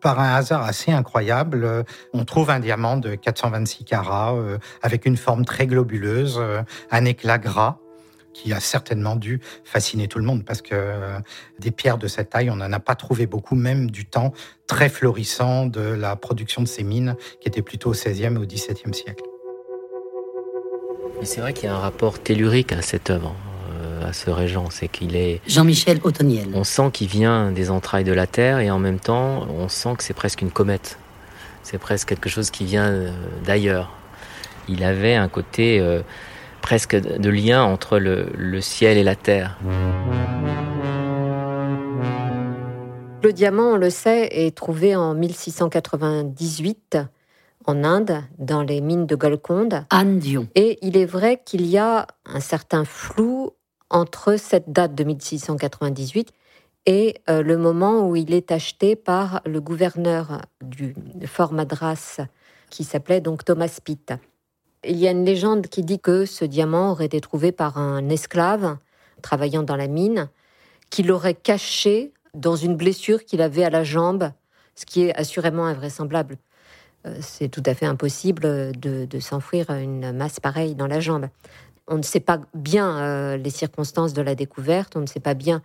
Par 0.00 0.20
un 0.20 0.34
hasard 0.34 0.62
assez 0.62 0.92
incroyable, 0.92 1.64
euh, 1.64 1.82
on 2.12 2.24
trouve 2.24 2.50
un 2.50 2.60
diamant 2.60 2.96
de 2.96 3.14
426 3.14 3.84
carats 3.84 4.34
euh, 4.34 4.58
avec 4.82 5.06
une 5.06 5.16
forme 5.16 5.44
très 5.44 5.66
globuleuse, 5.66 6.40
un 6.90 7.04
éclat 7.04 7.38
gras 7.38 7.78
qui 8.32 8.52
a 8.52 8.60
certainement 8.60 9.16
dû 9.16 9.40
fasciner 9.64 10.06
tout 10.06 10.18
le 10.18 10.24
monde 10.24 10.44
parce 10.44 10.62
que 10.62 10.94
des 11.58 11.70
pierres 11.70 11.98
de 11.98 12.06
cette 12.06 12.30
taille, 12.30 12.50
on 12.50 12.56
n'en 12.56 12.72
a 12.72 12.78
pas 12.78 12.94
trouvé 12.94 13.26
beaucoup, 13.26 13.56
même 13.56 13.90
du 13.90 14.04
temps 14.04 14.32
très 14.66 14.88
florissant 14.88 15.66
de 15.66 15.80
la 15.80 16.14
production 16.14 16.62
de 16.62 16.68
ces 16.68 16.84
mines 16.84 17.16
qui 17.40 17.48
était 17.48 17.62
plutôt 17.62 17.90
au 17.90 17.94
XVIe 17.94 18.24
et 18.24 18.36
au 18.36 18.46
XVIIe 18.46 18.94
siècle. 18.94 19.24
Mais 21.18 21.26
c'est 21.26 21.40
vrai 21.40 21.52
qu'il 21.52 21.64
y 21.64 21.68
a 21.68 21.74
un 21.74 21.80
rapport 21.80 22.20
tellurique 22.20 22.72
à 22.72 22.82
cette 22.82 23.10
œuvre 23.10 23.34
à 24.08 24.12
ce 24.12 24.30
régent, 24.30 24.68
c'est 24.70 24.88
qu'il 24.88 25.16
est... 25.16 25.40
Jean-Michel 25.46 26.00
Autoniel. 26.02 26.48
On 26.54 26.64
sent 26.64 26.90
qu'il 26.92 27.08
vient 27.08 27.52
des 27.52 27.70
entrailles 27.70 28.04
de 28.04 28.12
la 28.12 28.26
Terre 28.26 28.58
et 28.58 28.70
en 28.70 28.78
même 28.78 28.98
temps, 28.98 29.46
on 29.48 29.68
sent 29.68 29.94
que 29.98 30.02
c'est 30.02 30.14
presque 30.14 30.42
une 30.42 30.50
comète. 30.50 30.98
C'est 31.62 31.78
presque 31.78 32.08
quelque 32.08 32.30
chose 32.30 32.50
qui 32.50 32.64
vient 32.64 32.88
euh, 32.88 33.10
d'ailleurs. 33.44 33.92
Il 34.68 34.82
avait 34.82 35.14
un 35.14 35.28
côté 35.28 35.78
euh, 35.80 36.00
presque 36.62 36.96
de 36.96 37.30
lien 37.30 37.62
entre 37.62 37.98
le, 37.98 38.60
ciel 38.60 38.96
et 38.96 39.02
la 39.02 39.16
terre. 39.16 39.58
Le 43.22 43.32
diamant, 43.32 43.72
on 43.72 43.76
le 43.76 43.90
sait, 43.90 44.28
est 44.32 44.54
trouvé 44.56 44.96
en 44.96 45.14
1698 45.14 46.98
en 47.66 47.84
Inde, 47.84 48.22
dans 48.38 48.62
les 48.62 48.80
mines 48.80 49.06
de 49.06 49.14
Golconde. 49.14 49.84
Andion. 49.92 50.48
Et 50.54 50.78
il 50.80 50.96
est 50.96 51.04
vrai 51.04 51.42
qu'il 51.44 51.66
y 51.66 51.76
a 51.76 52.06
un 52.24 52.40
certain 52.40 52.86
flou 52.86 53.50
entre 53.90 54.36
cette 54.36 54.70
date 54.70 54.94
de 54.94 55.04
1698 55.04 56.32
et 56.86 57.16
euh, 57.28 57.42
le 57.42 57.56
moment 57.56 58.08
où 58.08 58.16
il 58.16 58.32
est 58.32 58.50
acheté 58.50 58.96
par 58.96 59.40
le 59.44 59.60
gouverneur 59.60 60.42
du 60.62 60.94
Fort 61.26 61.52
Madras, 61.52 62.20
qui 62.70 62.84
s'appelait 62.84 63.20
donc 63.20 63.44
Thomas 63.44 63.78
Pitt. 63.82 64.12
Il 64.84 64.96
y 64.96 65.08
a 65.08 65.10
une 65.10 65.24
légende 65.24 65.66
qui 65.66 65.82
dit 65.82 65.98
que 65.98 66.24
ce 66.24 66.44
diamant 66.44 66.92
aurait 66.92 67.06
été 67.06 67.20
trouvé 67.20 67.52
par 67.52 67.78
un 67.78 68.08
esclave 68.08 68.78
travaillant 69.22 69.62
dans 69.62 69.76
la 69.76 69.88
mine, 69.88 70.28
qui 70.90 71.02
l'aurait 71.02 71.34
caché 71.34 72.12
dans 72.34 72.56
une 72.56 72.76
blessure 72.76 73.24
qu'il 73.24 73.42
avait 73.42 73.64
à 73.64 73.70
la 73.70 73.84
jambe, 73.84 74.30
ce 74.74 74.86
qui 74.86 75.02
est 75.02 75.14
assurément 75.14 75.66
invraisemblable. 75.66 76.38
Euh, 77.06 77.16
c'est 77.20 77.48
tout 77.48 77.62
à 77.66 77.74
fait 77.74 77.86
impossible 77.86 78.72
de, 78.76 79.06
s'enfouir 79.20 79.70
une 79.70 80.12
masse 80.12 80.40
pareille 80.40 80.74
dans 80.74 80.86
la 80.86 81.00
jambe. 81.00 81.28
On 81.88 81.96
ne 81.96 82.02
sait 82.02 82.20
pas 82.20 82.40
bien 82.54 82.98
euh, 82.98 83.36
les 83.36 83.50
circonstances 83.50 84.12
de 84.12 84.22
la 84.22 84.34
découverte, 84.34 84.96
on 84.96 85.00
ne 85.00 85.06
sait 85.06 85.20
pas 85.20 85.34
bien 85.34 85.62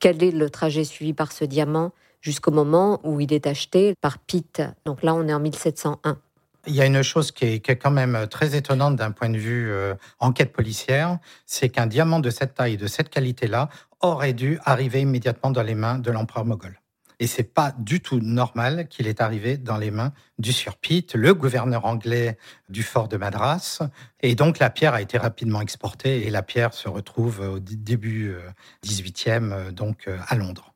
quel 0.00 0.22
est 0.22 0.30
le 0.30 0.50
trajet 0.50 0.84
suivi 0.84 1.12
par 1.12 1.32
ce 1.32 1.44
diamant 1.44 1.92
jusqu'au 2.20 2.50
moment 2.50 3.00
où 3.04 3.20
il 3.20 3.32
est 3.32 3.46
acheté 3.46 3.94
par 4.00 4.18
Pitt. 4.18 4.62
Donc 4.84 5.02
là, 5.02 5.14
on 5.14 5.26
est 5.28 5.34
en 5.34 5.40
1701. 5.40 6.18
Il 6.66 6.74
y 6.74 6.80
a 6.80 6.86
une 6.86 7.02
chose 7.02 7.30
qui 7.30 7.44
est, 7.44 7.76
quand 7.76 7.92
même 7.92 8.26
très 8.28 8.56
étonnante 8.56 8.96
d'un 8.96 9.12
point 9.12 9.28
de 9.28 9.38
vue 9.38 9.70
euh, 9.70 9.94
enquête 10.18 10.52
policière, 10.52 11.18
c'est 11.46 11.68
qu'un 11.68 11.86
diamant 11.86 12.18
de 12.18 12.30
cette 12.30 12.54
taille, 12.54 12.76
de 12.76 12.88
cette 12.88 13.08
qualité-là, 13.08 13.68
aurait 14.00 14.32
dû 14.32 14.58
arriver 14.64 15.02
immédiatement 15.02 15.50
dans 15.50 15.62
les 15.62 15.76
mains 15.76 15.98
de 15.98 16.10
l'empereur 16.10 16.44
moghol. 16.44 16.80
Et 17.18 17.26
c'est 17.26 17.54
pas 17.54 17.72
du 17.78 18.00
tout 18.00 18.20
normal 18.20 18.88
qu'il 18.88 19.06
est 19.06 19.22
arrivé 19.22 19.56
dans 19.56 19.78
les 19.78 19.90
mains 19.90 20.12
du 20.38 20.52
Pitt, 20.80 21.14
le 21.14 21.32
gouverneur 21.34 21.86
anglais 21.86 22.36
du 22.68 22.82
fort 22.82 23.08
de 23.08 23.16
Madras. 23.16 23.80
Et 24.20 24.34
donc 24.34 24.58
la 24.58 24.68
pierre 24.68 24.92
a 24.92 25.00
été 25.00 25.16
rapidement 25.16 25.62
exportée 25.62 26.26
et 26.26 26.30
la 26.30 26.42
pierre 26.42 26.74
se 26.74 26.88
retrouve 26.88 27.40
au 27.40 27.58
début 27.58 28.36
18e, 28.84 29.52
euh, 29.52 29.70
donc 29.70 30.08
euh, 30.08 30.18
à 30.28 30.36
Londres. 30.36 30.74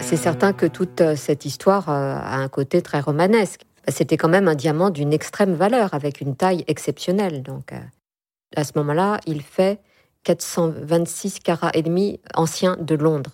C'est 0.00 0.16
certain 0.16 0.52
que 0.52 0.66
toute 0.66 1.00
euh, 1.00 1.16
cette 1.16 1.44
histoire 1.44 1.88
a 1.88 2.36
un 2.36 2.48
côté 2.48 2.80
très 2.80 3.00
romanesque. 3.00 3.62
C'était 3.88 4.16
quand 4.16 4.28
même 4.28 4.48
un 4.48 4.54
diamant 4.54 4.90
d'une 4.90 5.12
extrême 5.12 5.54
valeur, 5.54 5.94
avec 5.94 6.20
une 6.20 6.34
taille 6.34 6.64
exceptionnelle. 6.66 7.42
Donc, 7.42 7.72
à 8.56 8.64
ce 8.64 8.72
moment-là, 8.76 9.20
il 9.26 9.42
fait 9.42 9.78
426 10.26 11.38
carats 11.38 11.70
et 11.72 11.82
demi 11.82 12.18
anciens 12.34 12.76
de 12.80 12.96
Londres. 12.96 13.30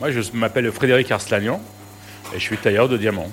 Moi, 0.00 0.10
je 0.10 0.20
m'appelle 0.34 0.70
Frédéric 0.70 1.10
Arslanian 1.10 1.62
et 2.34 2.38
je 2.38 2.42
suis 2.42 2.58
tailleur 2.58 2.90
de 2.90 2.98
diamants. 2.98 3.30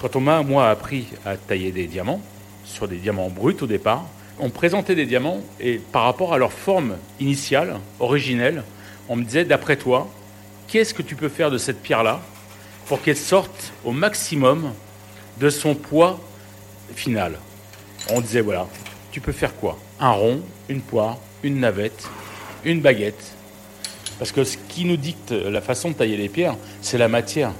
Quand 0.00 0.14
on 0.14 0.20
m'a, 0.20 0.68
appris 0.68 1.08
à 1.24 1.36
tailler 1.36 1.72
des 1.72 1.88
diamants, 1.88 2.20
sur 2.64 2.86
des 2.86 2.98
diamants 2.98 3.30
bruts 3.30 3.56
au 3.62 3.66
départ, 3.66 4.06
on 4.38 4.50
présentait 4.50 4.94
des 4.94 5.06
diamants 5.06 5.40
et 5.58 5.78
par 5.78 6.04
rapport 6.04 6.32
à 6.32 6.38
leur 6.38 6.52
forme 6.52 6.98
initiale, 7.18 7.80
originelle, 7.98 8.62
on 9.08 9.16
me 9.16 9.24
disait, 9.24 9.44
d'après 9.44 9.76
toi, 9.76 10.08
qu'est-ce 10.68 10.94
que 10.94 11.02
tu 11.02 11.16
peux 11.16 11.28
faire 11.28 11.50
de 11.50 11.58
cette 11.58 11.82
pierre-là? 11.82 12.20
Pour 12.86 13.02
qu'elle 13.02 13.16
sorte 13.16 13.72
au 13.84 13.92
maximum 13.92 14.72
de 15.38 15.50
son 15.50 15.74
poids 15.74 16.18
final 16.94 17.38
On 18.10 18.20
disait, 18.20 18.40
voilà, 18.40 18.68
tu 19.10 19.20
peux 19.20 19.32
faire 19.32 19.54
quoi? 19.56 19.78
Un 19.98 20.10
rond, 20.10 20.40
une 20.68 20.80
poire, 20.80 21.18
une 21.42 21.60
navette, 21.60 22.08
une 22.64 22.80
baguette, 22.80 23.34
parce 24.18 24.32
que 24.32 24.44
ce 24.44 24.56
qui 24.68 24.84
nous 24.84 24.96
dicte 24.96 25.32
la 25.32 25.60
façon 25.60 25.90
de 25.90 25.94
tailler 25.94 26.16
les 26.16 26.28
pierres, 26.28 26.56
c'est 26.80 26.98
la 26.98 27.08
matière, 27.08 27.52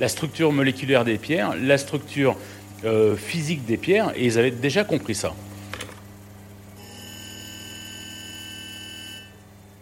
la 0.00 0.08
structure 0.08 0.50
moléculaire 0.52 1.04
des 1.04 1.18
pierres, 1.18 1.54
la 1.60 1.78
structure 1.78 2.36
euh, 2.84 3.14
physique 3.14 3.64
des 3.66 3.76
pierres, 3.76 4.12
et 4.16 4.24
ils 4.26 4.38
avaient 4.38 4.50
déjà 4.50 4.84
compris 4.84 5.14
ça. 5.14 5.34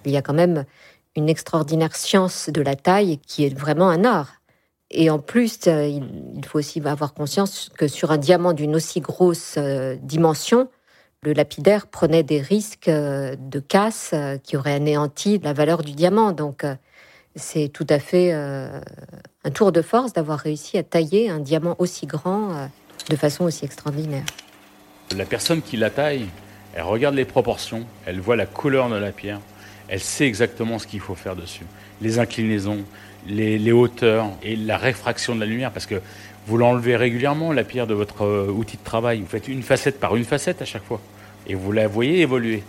Il 0.05 0.13
y 0.13 0.17
a 0.17 0.23
quand 0.23 0.35
même 0.35 0.65
une 1.17 1.29
extraordinaire 1.29 1.95
science 1.95 2.51
de 2.53 2.63
la 2.63 2.75
taille 2.75 3.19
qui 3.27 3.45
est 3.45 3.57
vraiment 3.57 3.89
un 3.89 4.05
art. 4.05 4.40
Et 4.91 5.09
en 5.09 5.19
plus, 5.19 5.59
euh, 5.67 5.87
il 5.87 6.45
faut 6.45 6.59
aussi 6.59 6.83
avoir 6.85 7.15
conscience 7.15 7.71
que 7.77 7.87
sur 7.87 8.11
un 8.11 8.19
diamant 8.19 8.53
d'une 8.53 8.75
aussi 8.75 9.01
grosse 9.01 9.55
euh, 9.57 9.97
dimension, 10.03 10.69
le 11.23 11.33
lapidaire 11.33 11.87
prenait 11.87 12.25
des 12.25 12.41
risques 12.41 12.89
euh, 12.89 13.37
de 13.39 13.61
casse 13.61 14.15
qui 14.43 14.57
auraient 14.57 14.75
anéanti 14.75 15.39
la 15.39 15.53
valeur 15.53 15.83
du 15.83 15.93
diamant. 15.93 16.33
Donc, 16.33 16.65
c'est 17.37 17.69
tout 17.69 17.87
à 17.89 18.01
fait 18.01 18.33
un 18.33 19.51
tour 19.55 19.71
de 19.71 19.83
force 19.83 20.13
d'avoir 20.13 20.41
réussi 20.41 20.79
à 20.79 20.83
tailler 20.83 21.31
un 21.31 21.39
diamant 21.39 21.77
aussi 21.79 22.07
grand 22.07 22.69
de 23.09 23.17
façon 23.17 23.45
aussi 23.45 23.65
extraordinaire. 23.65 24.25
La 25.17 25.25
personne 25.25 25.63
qui 25.63 25.77
la 25.77 25.91
taille, 25.91 26.27
elle 26.75 26.83
regarde 26.83 27.15
les 27.15 27.25
proportions, 27.25 27.87
elle 28.05 28.21
voit 28.21 28.35
la 28.35 28.47
couleur 28.47 28.89
de 28.89 28.97
la 28.97 29.13
pierre, 29.13 29.41
elle 29.89 30.01
sait 30.01 30.27
exactement 30.27 30.81
ce 30.81 30.89
qu'il 30.89 31.01
faut 31.01 31.15
faire 31.15 31.37
dessus. 31.37 31.67
Les 32.01 32.19
inclinaisons, 32.19 32.85
les, 33.27 33.73
hauteurs 33.73 34.27
et 34.43 34.57
la 34.57 34.77
réfraction 34.77 35.35
de 35.35 35.41
la 35.41 35.47
lumière, 35.47 35.71
parce 35.71 35.87
que 35.87 36.01
vous 36.47 36.57
l'enlevez 36.57 36.97
régulièrement, 36.97 37.53
la 37.53 37.65
pierre 37.65 37.87
de 37.87 37.95
votre 37.95 38.25
euh, 38.25 38.49
outil 38.51 38.77
de 38.77 38.85
travail. 38.85 39.21
Vous 39.21 39.27
faites 39.27 39.49
une 39.49 39.63
facette 39.63 40.01
par 40.01 40.17
une 40.17 40.25
facette 40.25 40.63
à 40.63 40.65
chaque 40.65 40.85
fois. 40.85 41.01
Et 41.47 41.55
vous 41.55 41.73
la 41.73 41.87
voyez 41.87 42.21
évoluer. 42.21 42.63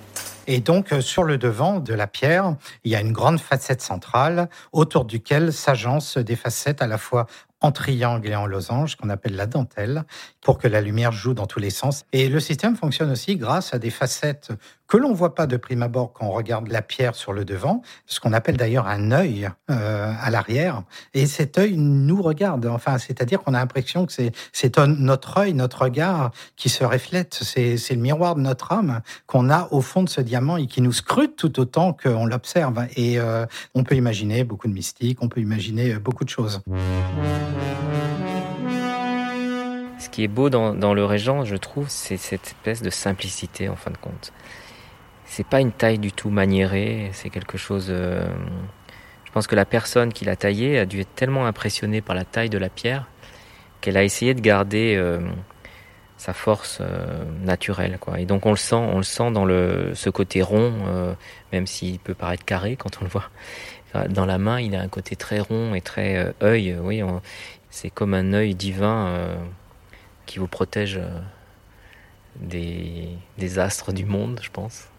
Et 0.47 0.59
donc, 0.59 0.91
euh, 0.91 1.01
sur 1.01 1.23
le 1.23 1.37
devant 1.37 1.79
de 1.79 1.93
la 1.93 2.07
pierre, 2.07 2.55
il 2.83 2.91
y 2.91 2.95
a 2.95 3.01
une 3.01 3.13
grande 3.13 3.39
facette 3.39 3.81
centrale 3.81 4.49
autour 4.71 5.05
duquel 5.05 5.53
s'agencent 5.53 6.17
des 6.17 6.35
facettes 6.35 6.81
à 6.81 6.87
la 6.87 6.97
fois 6.97 7.27
en 7.61 7.71
triangle 7.71 8.27
et 8.27 8.35
en 8.35 8.47
losange, 8.47 8.95
qu'on 8.95 9.09
appelle 9.09 9.35
la 9.35 9.45
dentelle, 9.45 10.03
pour 10.41 10.57
que 10.57 10.67
la 10.67 10.81
lumière 10.81 11.11
joue 11.11 11.35
dans 11.35 11.45
tous 11.45 11.59
les 11.59 11.69
sens. 11.69 12.05
Et 12.11 12.27
le 12.27 12.39
système 12.39 12.75
fonctionne 12.75 13.11
aussi 13.11 13.35
grâce 13.35 13.73
à 13.73 13.79
des 13.79 13.91
facettes 13.91 14.49
que 14.91 14.97
l'on 14.97 15.13
voit 15.13 15.35
pas 15.35 15.47
de 15.47 15.55
prime 15.55 15.83
abord 15.83 16.11
quand 16.11 16.25
on 16.25 16.31
regarde 16.31 16.67
la 16.67 16.81
pierre 16.81 17.15
sur 17.15 17.31
le 17.31 17.45
devant, 17.45 17.81
ce 18.07 18.19
qu'on 18.19 18.33
appelle 18.33 18.57
d'ailleurs 18.57 18.87
un 18.87 19.11
œil 19.13 19.49
euh, 19.69 20.13
à 20.19 20.29
l'arrière. 20.29 20.83
Et 21.13 21.27
cet 21.27 21.57
œil 21.57 21.77
nous 21.77 22.21
regarde. 22.21 22.65
Enfin, 22.65 22.97
c'est-à-dire 22.97 23.41
qu'on 23.41 23.53
a 23.53 23.59
l'impression 23.59 24.05
que 24.05 24.11
c'est 24.11 24.77
notre 24.77 25.37
œil, 25.37 25.53
notre 25.53 25.83
regard 25.83 26.31
qui 26.57 26.67
se 26.67 26.83
reflète. 26.83 27.39
C'est 27.41 27.77
le 27.91 28.01
miroir 28.01 28.35
de 28.35 28.41
notre 28.41 28.73
âme 28.73 28.99
qu'on 29.27 29.49
a 29.49 29.69
au 29.71 29.79
fond 29.79 30.03
de 30.03 30.09
ce 30.09 30.19
diamant 30.19 30.57
et 30.57 30.67
qui 30.67 30.81
nous 30.81 30.91
scrute 30.91 31.37
tout 31.37 31.57
autant 31.61 31.93
qu'on 31.93 32.25
l'observe. 32.25 32.85
Et 32.97 33.17
euh, 33.17 33.45
on 33.73 33.85
peut 33.85 33.95
imaginer 33.95 34.43
beaucoup 34.43 34.67
de 34.67 34.73
mystique, 34.73 35.19
on 35.21 35.29
peut 35.29 35.39
imaginer 35.39 35.93
beaucoup 35.99 36.25
de 36.25 36.29
choses. 36.29 36.59
Ce 39.99 40.09
qui 40.09 40.25
est 40.25 40.27
beau 40.27 40.49
dans, 40.49 40.93
le 40.93 41.05
régent, 41.05 41.45
je 41.45 41.55
trouve, 41.55 41.85
c'est 41.87 42.17
cette 42.17 42.47
espèce 42.47 42.81
de 42.81 42.89
simplicité 42.89 43.69
en 43.69 43.77
fin 43.77 43.91
de 43.91 43.97
compte. 43.97 44.33
C'est 45.31 45.47
pas 45.47 45.61
une 45.61 45.71
taille 45.71 45.97
du 45.97 46.11
tout 46.11 46.29
maniérée, 46.29 47.09
c'est 47.13 47.29
quelque 47.29 47.57
chose. 47.57 47.87
Euh, 47.89 48.27
je 49.23 49.31
pense 49.31 49.47
que 49.47 49.55
la 49.55 49.65
personne 49.65 50.11
qui 50.11 50.25
l'a 50.25 50.35
taillé 50.35 50.77
a 50.77 50.85
dû 50.85 50.99
être 50.99 51.15
tellement 51.15 51.45
impressionnée 51.45 52.01
par 52.01 52.15
la 52.15 52.25
taille 52.25 52.49
de 52.49 52.57
la 52.57 52.69
pierre 52.69 53.07
qu'elle 53.79 53.95
a 53.95 54.03
essayé 54.03 54.33
de 54.33 54.41
garder 54.41 54.95
euh, 54.97 55.19
sa 56.17 56.33
force 56.33 56.79
euh, 56.81 57.23
naturelle, 57.43 57.97
quoi. 57.99 58.19
Et 58.19 58.25
donc 58.25 58.45
on 58.45 58.51
le 58.51 58.57
sent, 58.57 58.75
on 58.75 58.97
le 58.97 59.03
sent 59.03 59.31
dans 59.31 59.45
le 59.45 59.91
ce 59.95 60.09
côté 60.09 60.41
rond, 60.41 61.15
même 61.53 61.65
s'il 61.65 61.97
peut 61.99 62.13
paraître 62.13 62.43
carré 62.45 62.75
quand 62.75 62.99
on 63.01 63.05
le 63.05 63.09
voit. 63.09 63.29
Dans 64.09 64.25
la 64.25 64.37
main, 64.37 64.59
il 64.59 64.75
a 64.75 64.81
un 64.81 64.87
côté 64.87 65.15
très 65.15 65.39
rond 65.39 65.73
et 65.73 65.81
très 65.81 66.33
œil. 66.43 66.77
Oui, 66.81 67.01
c'est 67.71 67.89
comme 67.89 68.13
un 68.13 68.33
œil 68.33 68.53
divin 68.53 69.07
euh, 69.07 69.35
qui 70.25 70.37
vous 70.37 70.47
protège 70.47 70.97
euh, 70.97 71.19
des, 72.35 73.59
astres 73.59 73.93
du 73.93 74.05
monde, 74.05 74.39
je 74.43 74.49
pense. 74.51 74.90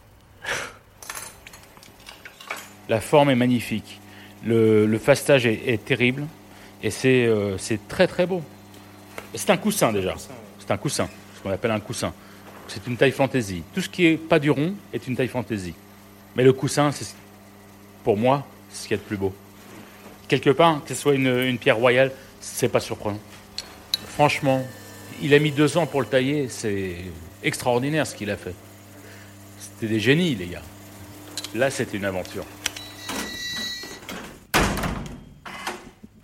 La 2.89 3.01
forme 3.01 3.31
est 3.31 3.37
magnifique. 3.37 4.01
Le, 4.45 4.99
fastage 4.99 5.47
est, 5.47 5.85
terrible. 5.85 6.27
Et 6.83 6.91
euh, 7.05 7.57
c'est 7.59 7.89
très 7.89 8.07
très 8.07 8.27
beau. 8.27 8.43
C'est 9.35 9.51
un 9.51 9.57
coussin 9.57 9.93
déjà. 9.93 10.15
C'est 10.59 10.71
un 10.71 10.77
coussin. 10.77 11.09
Ce 11.37 11.43
qu'on 11.43 11.51
appelle 11.51 11.71
un 11.71 11.81
coussin. 11.81 12.13
C'est 12.69 12.87
une 12.87 12.97
taille 12.97 13.13
fantaisie. 13.13 13.63
Tout 13.75 13.81
ce 13.81 13.89
qui 13.89 14.07
est 14.07 14.17
pas 14.17 14.39
du 14.39 14.51
rond 14.51 14.75
est 14.93 15.07
une 15.07 15.17
taille 15.17 15.29
fantaisie. 15.29 15.75
Mais 16.37 16.43
le 16.43 16.53
coussin, 16.53 16.91
c'est 16.93 17.15
pour 18.05 18.17
moi 18.17 18.47
ce 18.73 18.83
qu'il 18.83 18.93
y 18.93 18.95
a 18.95 19.03
de 19.03 19.03
plus 19.03 19.17
beau. 19.17 19.33
quelque 20.29 20.51
part, 20.51 20.83
que 20.83 20.95
ce 20.95 21.01
soit 21.01 21.15
une, 21.15 21.59
pierre 21.59 21.77
royale, 21.77 22.11
c'est 22.41 22.69
pas 22.69 22.81
surprenant. 22.81 23.21
Franchement, 24.09 24.67
il 25.21 25.35
a 25.35 25.39
mis 25.39 25.51
deux 25.51 25.77
ans 25.77 25.87
pour 25.87 26.01
le 26.01 26.07
tailler, 26.07 26.49
c'est 26.49 26.97
extraordinaire 27.43 28.07
ce 28.07 28.15
qu'il 28.15 28.31
a 28.31 28.37
fait. 28.37 28.55
C'était 29.63 29.93
des 29.93 30.01
génies, 30.01 30.35
les 30.35 30.49
gars. 30.49 30.63
Là, 31.55 31.71
c'était 31.71 31.97
une 31.97 32.05
aventure. 32.05 32.45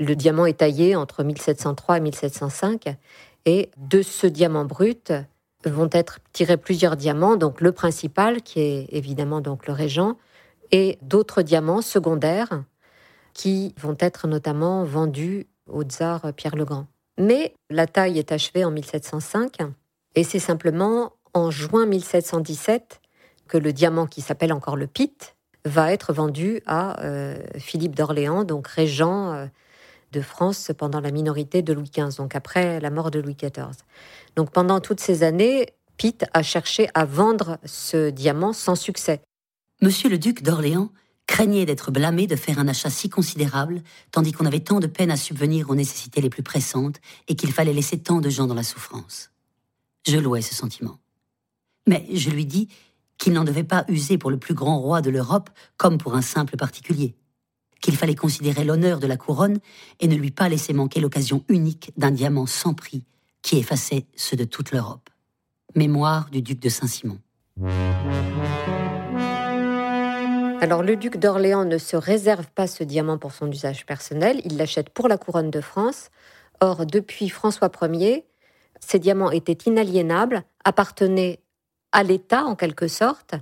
Le 0.01 0.15
diamant 0.17 0.47
est 0.47 0.59
taillé 0.59 0.97
entre 0.97 1.23
1703 1.23 1.99
et 1.99 2.01
1705, 2.01 2.97
et 3.47 3.71
de 3.77 4.03
ce 4.03 4.27
diamant 4.27 4.65
brut 4.65 5.13
vont 5.65 5.89
être 5.93 6.19
tirés 6.33 6.57
plusieurs 6.57 6.97
diamants, 6.97 7.37
donc 7.37 7.61
le 7.61 7.71
principal, 7.71 8.43
qui 8.43 8.61
est 8.61 8.87
évidemment 8.91 9.41
donc 9.41 9.67
le 9.69 9.73
régent, 9.73 10.17
et 10.73 10.99
d'autres 11.03 11.43
diamants 11.43 11.83
secondaires 11.83 12.65
qui 13.35 13.73
vont 13.81 13.97
être 14.01 14.27
notamment 14.27 14.83
vendus 14.83 15.47
au 15.69 15.85
tsar 15.85 16.33
Pierre 16.35 16.57
le 16.57 16.65
Grand. 16.65 16.87
Mais 17.19 17.55
la 17.71 17.87
taille 17.87 18.19
est 18.19 18.33
achevée 18.33 18.65
en 18.65 18.73
1705 18.73 19.59
et 20.15 20.25
c'est 20.25 20.39
simplement 20.39 21.13
en 21.35 21.51
juin 21.51 21.87
1717 21.87 23.01
que 23.49 23.59
le 23.59 23.73
diamant 23.73 24.07
qui 24.07 24.21
s'appelle 24.21 24.53
encore 24.53 24.77
le 24.77 24.87
Pitt 24.87 25.37
va 25.65 25.93
être 25.93 26.13
vendu 26.13 26.61
à 26.67 27.03
euh, 27.03 27.37
Philippe 27.59 27.95
d'Orléans, 27.95 28.45
donc 28.45 28.69
régent 28.69 29.33
euh, 29.33 29.47
de 30.13 30.21
France 30.21 30.71
pendant 30.77 31.01
la 31.01 31.11
minorité 31.11 31.63
de 31.63 31.73
Louis 31.73 31.91
XV, 31.91 32.17
donc 32.17 32.35
après 32.35 32.81
la 32.81 32.91
mort 32.91 33.11
de 33.11 33.19
Louis 33.19 33.35
XIV. 33.35 33.77
Donc 34.37 34.51
pendant 34.51 34.81
toutes 34.81 35.01
ces 35.01 35.23
années, 35.23 35.67
Pitt 35.97 36.25
a 36.33 36.43
cherché 36.43 36.89
à 36.95 37.05
vendre 37.05 37.59
ce 37.65 38.11
diamant 38.11 38.53
sans 38.53 38.77
succès. 38.77 39.21
Monsieur 39.83 40.09
le 40.09 40.19
duc 40.19 40.43
d'Orléans 40.43 40.91
craignait 41.27 41.67
d'être 41.67 41.91
blâmé 41.91 42.27
de 42.27 42.37
faire 42.37 42.59
un 42.59 42.69
achat 42.69 42.89
si 42.89 43.11
considérable, 43.11 43.83
tandis 44.11 44.33
qu'on 44.33 44.47
avait 44.47 44.61
tant 44.61 44.81
de 44.81 44.87
peine 44.87 45.11
à 45.11 45.17
subvenir 45.17 45.71
aux 45.71 45.75
nécessités 45.75 46.21
les 46.21 46.31
plus 46.31 46.43
pressantes 46.43 47.01
et 47.29 47.37
qu'il 47.37 47.53
fallait 47.53 47.75
laisser 47.75 47.99
tant 47.99 48.21
de 48.21 48.31
gens 48.31 48.47
dans 48.47 48.55
la 48.55 48.63
souffrance. 48.63 49.31
Je 50.07 50.17
louais 50.17 50.41
ce 50.41 50.55
sentiment. 50.55 50.99
Mais 51.87 52.07
je 52.13 52.31
lui 52.31 52.47
dis 52.47 52.69
qu'il 53.19 53.33
n'en 53.33 53.45
devait 53.45 53.65
pas 53.65 53.85
user 53.89 54.17
pour 54.17 54.31
le 54.31 54.39
plus 54.39 54.55
grand 54.55 54.79
roi 54.79 55.03
de 55.03 55.11
l'Europe 55.11 55.51
comme 55.77 55.99
pour 55.99 56.15
un 56.15 56.23
simple 56.23 56.57
particulier, 56.57 57.15
qu'il 57.81 57.97
fallait 57.97 58.15
considérer 58.15 58.65
l'honneur 58.65 59.01
de 59.01 59.07
la 59.07 59.17
couronne 59.17 59.59
et 60.01 60.09
ne 60.09 60.17
lui 60.17 60.31
pas 60.31 60.49
laisser 60.49 60.73
manquer 60.73 61.01
l'occasion 61.01 61.45
unique 61.49 61.93
d'un 61.97 62.11
diamant 62.11 62.47
sans 62.47 62.75
prix 62.75 63.05
qui 63.43 63.59
effaçait 63.59 64.07
ceux 64.17 64.37
de 64.37 64.45
toute 64.45 64.73
l'Europe. 64.73 65.11
Mémoire 65.75 66.31
du 66.31 66.43
duc 66.43 66.61
de 66.61 66.69
Saint-Simon. 66.69 67.19
Alors 70.61 70.83
le 70.83 70.97
duc 70.97 71.19
d'Orléans 71.19 71.65
ne 71.65 71.79
se 71.79 71.97
réserve 71.97 72.47
pas 72.55 72.67
ce 72.67 72.83
diamant 72.83 73.19
pour 73.19 73.33
son 73.33 73.51
usage 73.51 73.87
personnel, 73.87 74.41
il 74.45 74.57
l'achète 74.57 74.91
pour 74.91 75.09
la 75.09 75.17
couronne 75.17 75.51
de 75.51 75.61
France. 75.61 76.11
Or, 76.61 76.85
depuis 76.85 77.29
François 77.29 77.71
Ier, 77.83 78.27
ces 78.81 78.99
diamants 78.99 79.31
étaient 79.31 79.71
inaliénables, 79.71 80.43
appartenaient 80.65 81.41
à 81.93 82.03
l'État 82.03 82.45
en 82.45 82.55
quelque 82.55 82.89
sorte, 82.89 83.35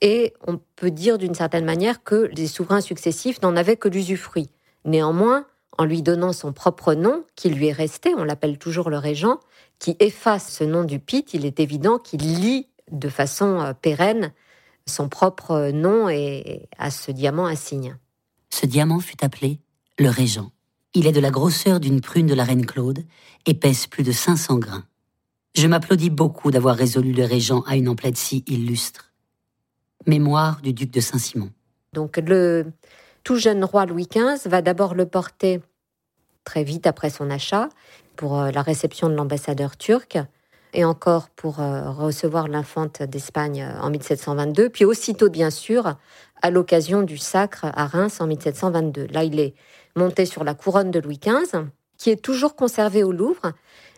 et 0.00 0.34
on 0.46 0.60
peut 0.76 0.90
dire 0.90 1.18
d'une 1.18 1.34
certaine 1.34 1.64
manière 1.64 2.02
que 2.02 2.28
les 2.36 2.46
souverains 2.46 2.80
successifs 2.80 3.40
n'en 3.42 3.56
avaient 3.56 3.76
que 3.76 3.88
l'usufruit. 3.88 4.50
Néanmoins, 4.84 5.46
en 5.78 5.84
lui 5.84 6.02
donnant 6.02 6.32
son 6.32 6.52
propre 6.52 6.94
nom, 6.94 7.24
qui 7.36 7.48
lui 7.48 7.68
est 7.68 7.72
resté, 7.72 8.14
on 8.14 8.24
l'appelle 8.24 8.58
toujours 8.58 8.90
le 8.90 8.98
régent, 8.98 9.40
qui 9.78 9.96
efface 10.00 10.52
ce 10.52 10.64
nom 10.64 10.84
du 10.84 10.98
Pitt, 10.98 11.34
il 11.34 11.46
est 11.46 11.60
évident 11.60 11.98
qu'il 11.98 12.20
lie 12.20 12.68
de 12.90 13.08
façon 13.08 13.60
euh, 13.60 13.72
pérenne 13.72 14.32
son 14.86 15.08
propre 15.08 15.70
nom 15.72 16.08
et 16.08 16.68
à 16.78 16.90
ce 16.90 17.10
diamant 17.10 17.46
insigne. 17.46 17.96
Ce 18.50 18.66
diamant 18.66 19.00
fut 19.00 19.24
appelé 19.24 19.60
le 19.98 20.08
Régent. 20.08 20.50
Il 20.92 21.06
est 21.06 21.12
de 21.12 21.20
la 21.20 21.30
grosseur 21.30 21.80
d'une 21.80 22.00
prune 22.00 22.26
de 22.26 22.34
la 22.34 22.44
reine 22.44 22.66
Claude 22.66 23.04
et 23.46 23.54
pèse 23.54 23.86
plus 23.86 24.04
de 24.04 24.12
500 24.12 24.58
grains. 24.58 24.84
Je 25.56 25.68
m'applaudis 25.68 26.10
beaucoup 26.10 26.50
d'avoir 26.50 26.74
résolu 26.74 27.12
le 27.12 27.24
Régent 27.24 27.62
à 27.68 27.76
une 27.76 27.88
emplette 27.88 28.16
si 28.16 28.42
illustre. 28.48 29.12
Mémoire 30.04 30.60
du 30.60 30.72
duc 30.72 30.90
de 30.90 31.00
Saint-Simon. 31.00 31.50
Donc 31.92 32.16
le 32.16 32.72
tout 33.22 33.36
jeune 33.36 33.62
roi 33.64 33.86
Louis 33.86 34.08
XV 34.08 34.48
va 34.48 34.62
d'abord 34.62 34.94
le 34.94 35.06
porter 35.06 35.60
très 36.42 36.64
vite 36.64 36.88
après 36.88 37.08
son 37.08 37.30
achat 37.30 37.68
pour 38.16 38.38
euh, 38.38 38.50
la 38.50 38.62
réception 38.62 39.08
de 39.08 39.14
l'ambassadeur 39.14 39.76
turc 39.76 40.18
et 40.72 40.84
encore 40.84 41.30
pour 41.30 41.60
euh, 41.60 41.88
recevoir 41.88 42.48
l'infante 42.48 43.04
d'Espagne 43.04 43.62
euh, 43.62 43.80
en 43.80 43.90
1722, 43.90 44.70
puis 44.70 44.84
aussitôt 44.84 45.30
bien 45.30 45.50
sûr 45.50 45.94
à 46.42 46.50
l'occasion 46.50 47.02
du 47.02 47.16
sacre 47.16 47.66
à 47.74 47.86
Reims 47.86 48.20
en 48.20 48.26
1722. 48.26 49.06
Là, 49.06 49.22
il 49.22 49.38
est 49.38 49.54
monté 49.94 50.26
sur 50.26 50.42
la 50.42 50.54
couronne 50.54 50.90
de 50.90 50.98
Louis 50.98 51.20
XV, 51.24 51.66
qui 51.96 52.10
est 52.10 52.20
toujours 52.20 52.56
conservée 52.56 53.04
au 53.04 53.12
Louvre, 53.12 53.52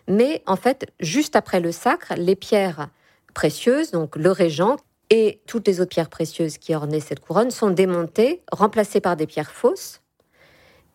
mais 0.07 0.43
en 0.45 0.55
fait, 0.55 0.91
juste 0.99 1.35
après 1.35 1.59
le 1.59 1.71
sacre, 1.71 2.13
les 2.17 2.35
pierres 2.35 2.89
précieuses, 3.33 3.91
donc 3.91 4.15
le 4.15 4.31
régent 4.31 4.77
et 5.09 5.39
toutes 5.47 5.67
les 5.67 5.79
autres 5.79 5.91
pierres 5.91 6.09
précieuses 6.09 6.57
qui 6.57 6.75
ornaient 6.75 6.99
cette 6.99 7.19
couronne 7.19 7.51
sont 7.51 7.69
démontées, 7.69 8.41
remplacées 8.51 9.01
par 9.01 9.15
des 9.15 9.27
pierres 9.27 9.51
fausses, 9.51 10.01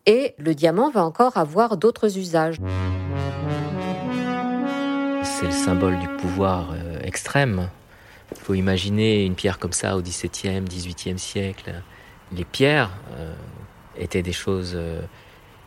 et 0.05 0.35
le 0.37 0.53
diamant 0.53 0.89
va 0.89 1.03
encore 1.05 1.37
avoir 1.37 1.77
d'autres 1.77 2.17
usages 2.17 2.57
c'est 5.23 5.45
le 5.45 5.51
symbole 5.51 5.99
du 5.99 6.07
pouvoir 6.07 6.71
euh, 6.73 6.99
extrême. 7.01 7.69
Il 8.31 8.41
faut 8.41 8.53
imaginer 8.53 9.25
une 9.25 9.35
pierre 9.35 9.59
comme 9.59 9.73
ça 9.73 9.97
au 9.97 10.01
XVIIe, 10.01 10.61
XVIIIe 10.61 11.19
siècle. 11.19 11.73
Les 12.31 12.45
pierres 12.45 12.91
euh, 13.17 13.33
étaient 13.97 14.21
des 14.21 14.33
choses 14.33 14.73
euh, 14.75 15.01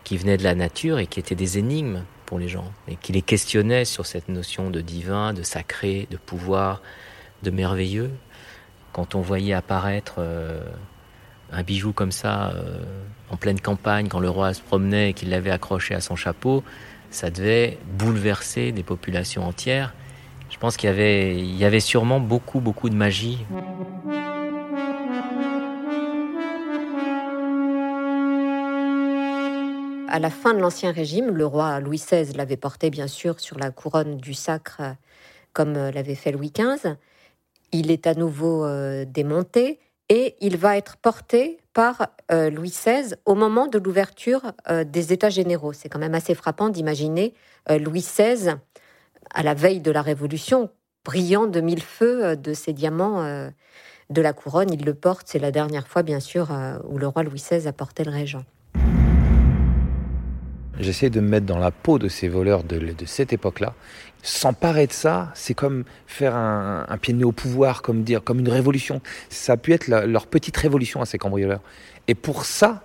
qui 0.04 0.16
venaient 0.16 0.36
de 0.36 0.44
la 0.44 0.54
nature 0.54 0.98
et 0.98 1.06
qui 1.06 1.20
étaient 1.20 1.34
des 1.34 1.58
énigmes 1.58 2.04
pour 2.26 2.38
les 2.38 2.48
gens, 2.48 2.70
et 2.88 2.96
qui 2.96 3.12
les 3.12 3.22
questionnaient 3.22 3.84
sur 3.84 4.04
cette 4.04 4.28
notion 4.28 4.68
de 4.70 4.80
divin, 4.80 5.32
de 5.32 5.42
sacré, 5.42 6.08
de 6.10 6.16
pouvoir, 6.16 6.82
de 7.42 7.50
merveilleux. 7.50 8.10
Quand 8.92 9.14
on 9.14 9.20
voyait 9.20 9.54
apparaître 9.54 10.20
un 11.52 11.62
bijou 11.62 11.92
comme 11.92 12.12
ça 12.12 12.52
en 13.30 13.36
pleine 13.36 13.60
campagne, 13.60 14.08
quand 14.08 14.20
le 14.20 14.30
roi 14.30 14.54
se 14.54 14.62
promenait 14.62 15.10
et 15.10 15.12
qu'il 15.12 15.30
l'avait 15.30 15.50
accroché 15.50 15.94
à 15.94 16.00
son 16.00 16.16
chapeau, 16.16 16.64
ça 17.10 17.30
devait 17.30 17.78
bouleverser 17.86 18.72
des 18.72 18.82
populations 18.82 19.46
entières. 19.46 19.94
Je 20.50 20.58
pense 20.58 20.76
qu'il 20.76 20.90
y 20.90 21.56
y 21.58 21.64
avait 21.64 21.80
sûrement 21.80 22.20
beaucoup, 22.20 22.60
beaucoup 22.60 22.88
de 22.88 22.96
magie. 22.96 23.38
À 30.08 30.18
la 30.18 30.30
fin 30.30 30.54
de 30.54 30.60
l'Ancien 30.60 30.92
Régime, 30.92 31.30
le 31.30 31.46
roi 31.46 31.80
Louis 31.80 31.98
XVI 31.98 32.32
l'avait 32.34 32.56
porté 32.56 32.90
bien 32.90 33.06
sûr 33.06 33.40
sur 33.40 33.58
la 33.58 33.70
couronne 33.70 34.16
du 34.16 34.34
sacre 34.34 34.82
comme 35.52 35.72
l'avait 35.72 36.14
fait 36.14 36.32
Louis 36.32 36.52
XV. 36.52 36.96
Il 37.72 37.90
est 37.90 38.06
à 38.06 38.14
nouveau 38.14 38.64
euh, 38.64 39.04
démonté 39.04 39.80
et 40.08 40.36
il 40.40 40.56
va 40.56 40.76
être 40.76 40.96
porté 40.96 41.58
par 41.72 42.08
euh, 42.30 42.50
Louis 42.50 42.70
XVI 42.70 43.16
au 43.24 43.34
moment 43.34 43.66
de 43.66 43.78
l'ouverture 43.78 44.52
euh, 44.70 44.84
des 44.84 45.12
États 45.12 45.30
généraux. 45.30 45.72
C'est 45.72 45.88
quand 45.88 45.98
même 45.98 46.14
assez 46.14 46.34
frappant 46.34 46.68
d'imaginer 46.68 47.34
euh, 47.70 47.78
Louis 47.78 48.00
XVI 48.00 48.54
à 49.34 49.42
la 49.42 49.54
veille 49.54 49.80
de 49.80 49.90
la 49.90 50.02
Révolution, 50.02 50.70
brillant 51.04 51.46
de 51.46 51.60
mille 51.60 51.82
feux 51.82 52.36
de 52.36 52.54
ses 52.54 52.72
diamants 52.72 53.50
de 54.08 54.22
la 54.22 54.32
couronne. 54.32 54.72
Il 54.72 54.84
le 54.84 54.94
porte, 54.94 55.26
c'est 55.26 55.40
la 55.40 55.50
dernière 55.50 55.88
fois 55.88 56.04
bien 56.04 56.20
sûr 56.20 56.48
où 56.88 56.96
le 56.96 57.08
roi 57.08 57.24
Louis 57.24 57.40
XVI 57.40 57.66
a 57.66 57.72
porté 57.72 58.04
le 58.04 58.12
régent. 58.12 58.44
J'essaie 60.78 61.10
de 61.10 61.20
me 61.20 61.28
mettre 61.28 61.46
dans 61.46 61.58
la 61.58 61.70
peau 61.70 61.98
de 61.98 62.08
ces 62.08 62.28
voleurs 62.28 62.64
de, 62.64 62.94
cette 63.06 63.32
époque-là. 63.32 63.74
S'emparer 64.22 64.86
de 64.86 64.92
ça, 64.92 65.30
c'est 65.34 65.54
comme 65.54 65.84
faire 66.06 66.34
un, 66.34 66.98
pied 67.00 67.14
de 67.14 67.18
nez 67.18 67.24
au 67.24 67.32
pouvoir, 67.32 67.82
comme 67.82 68.02
dire, 68.02 68.22
comme 68.22 68.40
une 68.40 68.48
révolution. 68.48 69.00
Ça 69.28 69.54
a 69.54 69.56
pu 69.56 69.72
être 69.72 69.88
leur 69.88 70.26
petite 70.26 70.56
révolution 70.56 71.00
à 71.00 71.06
ces 71.06 71.18
cambrioleurs. 71.18 71.60
Et 72.08 72.14
pour 72.14 72.44
ça, 72.44 72.82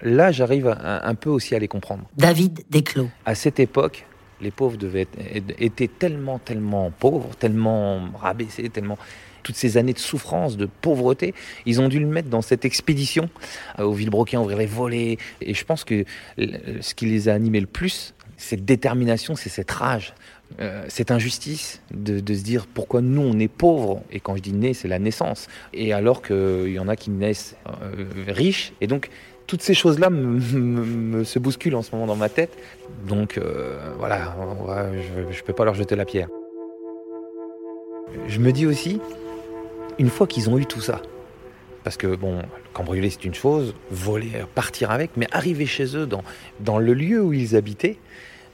là, 0.00 0.32
j'arrive 0.32 0.74
un, 0.82 1.14
peu 1.14 1.30
aussi 1.30 1.54
à 1.54 1.58
les 1.58 1.68
comprendre. 1.68 2.04
David 2.16 2.64
Desclos. 2.70 3.10
À 3.24 3.34
cette 3.34 3.60
époque, 3.60 4.06
les 4.40 4.50
pauvres 4.50 4.76
devaient 4.76 5.02
être, 5.02 5.54
étaient 5.58 5.88
tellement, 5.88 6.38
tellement 6.38 6.90
pauvres, 6.90 7.36
tellement 7.36 8.00
rabaissés, 8.18 8.68
tellement 8.70 8.98
toutes 9.42 9.56
ces 9.56 9.76
années 9.76 9.92
de 9.92 9.98
souffrance, 9.98 10.56
de 10.56 10.66
pauvreté, 10.66 11.34
ils 11.66 11.80
ont 11.80 11.88
dû 11.88 11.98
le 11.98 12.06
mettre 12.06 12.28
dans 12.28 12.42
cette 12.42 12.64
expédition 12.64 13.28
euh, 13.78 13.84
au 13.84 13.92
Villebroquin, 13.92 14.40
ouvrir 14.40 14.58
les 14.58 14.66
volets. 14.66 15.18
Et 15.40 15.54
je 15.54 15.64
pense 15.64 15.84
que 15.84 16.04
ce 16.38 16.94
qui 16.94 17.06
les 17.06 17.28
a 17.28 17.34
animés 17.34 17.60
le 17.60 17.66
plus, 17.66 18.14
cette 18.36 18.64
détermination, 18.64 19.36
c'est 19.36 19.48
cette 19.48 19.70
rage, 19.70 20.14
euh, 20.60 20.84
cette 20.88 21.10
injustice 21.10 21.80
de, 21.92 22.18
se 22.18 22.42
dire 22.42 22.66
pourquoi 22.66 23.00
nous 23.00 23.22
on 23.22 23.38
est 23.38 23.48
pauvres. 23.48 24.02
Et 24.10 24.20
quand 24.20 24.36
je 24.36 24.42
dis 24.42 24.52
né, 24.52 24.74
c'est 24.74 24.88
la 24.88 24.98
naissance. 24.98 25.48
Et 25.72 25.92
alors 25.92 26.22
qu'il 26.22 26.72
y 26.72 26.78
en 26.78 26.88
a 26.88 26.96
qui 26.96 27.10
naissent 27.10 27.56
euh, 27.66 28.04
riches. 28.28 28.72
Et 28.80 28.86
donc 28.86 29.10
toutes 29.46 29.62
ces 29.62 29.74
choses-là 29.74 30.08
me, 30.08 31.24
se 31.24 31.38
bousculent 31.38 31.74
en 31.74 31.82
ce 31.82 31.92
moment 31.92 32.06
dans 32.06 32.16
ma 32.16 32.28
tête. 32.28 32.56
Donc 33.06 33.38
voilà, 33.98 34.34
je 34.92 35.36
ne 35.36 35.42
peux 35.44 35.52
pas 35.52 35.64
leur 35.64 35.74
jeter 35.74 35.96
la 35.96 36.04
pierre. 36.04 36.28
Je 38.28 38.38
me 38.38 38.52
dis 38.52 38.66
aussi, 38.66 39.00
une 39.98 40.10
fois 40.10 40.26
qu'ils 40.26 40.50
ont 40.50 40.58
eu 40.58 40.66
tout 40.66 40.80
ça, 40.80 41.00
Parce 41.84 41.96
que, 41.96 42.14
bon, 42.14 42.42
cambrioler, 42.74 43.10
c'est 43.10 43.24
une 43.24 43.34
chose, 43.34 43.74
voler, 43.90 44.30
partir 44.54 44.92
avec, 44.92 45.16
mais 45.16 45.26
arriver 45.32 45.66
chez 45.66 45.96
eux, 45.96 46.06
dans, 46.06 46.22
dans 46.60 46.78
le 46.78 46.94
lieu 46.94 47.20
où 47.20 47.32
ils 47.32 47.56
habitaient, 47.56 47.98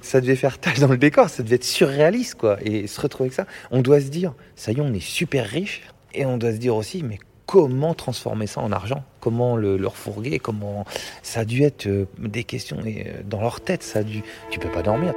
ça 0.00 0.20
devait 0.20 0.36
faire 0.36 0.58
tâche 0.58 0.78
dans 0.78 0.88
le 0.88 0.96
décor, 0.96 1.28
ça 1.28 1.42
devait 1.42 1.56
être 1.56 1.64
surréaliste, 1.64 2.36
quoi. 2.36 2.56
Et 2.64 2.86
se 2.86 3.00
retrouver 3.00 3.26
avec 3.26 3.34
ça, 3.34 3.46
on 3.70 3.82
doit 3.82 4.00
se 4.00 4.08
dire, 4.08 4.32
ça 4.56 4.72
y 4.72 4.78
est, 4.78 4.80
on 4.80 4.94
est 4.94 5.00
super 5.00 5.44
riche, 5.46 5.82
et 6.14 6.24
on 6.24 6.38
doit 6.38 6.52
se 6.52 6.56
dire 6.56 6.74
aussi, 6.74 7.02
mais 7.02 7.18
comment 7.46 7.94
transformer 7.94 8.46
ça 8.46 8.60
en 8.60 8.72
argent? 8.72 9.04
Comment 9.20 9.56
le, 9.56 9.76
le 9.76 9.86
refourguer 9.86 10.38
Comment 10.38 10.84
ça 11.22 11.40
a 11.40 11.44
dû 11.44 11.62
être 11.62 11.86
euh, 11.86 12.06
des 12.18 12.44
questions 12.44 12.78
euh, 12.84 13.22
dans 13.24 13.40
leur 13.40 13.60
tête. 13.60 13.82
Ça 13.82 14.00
a 14.00 14.02
dû. 14.02 14.22
Tu 14.50 14.58
peux 14.58 14.70
pas 14.70 14.82
dormir. 14.82 15.14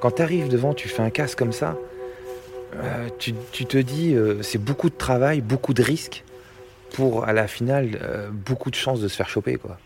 Quand 0.00 0.12
tu 0.12 0.22
arrives 0.22 0.48
devant, 0.48 0.74
tu 0.74 0.88
fais 0.88 1.02
un 1.02 1.10
casse 1.10 1.34
comme 1.34 1.52
ça. 1.52 1.76
Euh, 2.76 3.08
tu, 3.18 3.34
te 3.66 3.78
dis, 3.78 4.14
euh, 4.14 4.42
c'est 4.42 4.58
beaucoup 4.58 4.90
de 4.90 4.94
travail, 4.94 5.40
beaucoup 5.40 5.74
de 5.74 5.82
risques 5.82 6.24
pour 6.92 7.24
à 7.24 7.32
la 7.32 7.48
finale 7.48 7.98
euh, 8.02 8.30
beaucoup 8.30 8.70
de 8.70 8.74
chances 8.74 9.00
de 9.00 9.08
se 9.08 9.16
faire 9.16 9.28
choper, 9.28 9.56
quoi. 9.56 9.78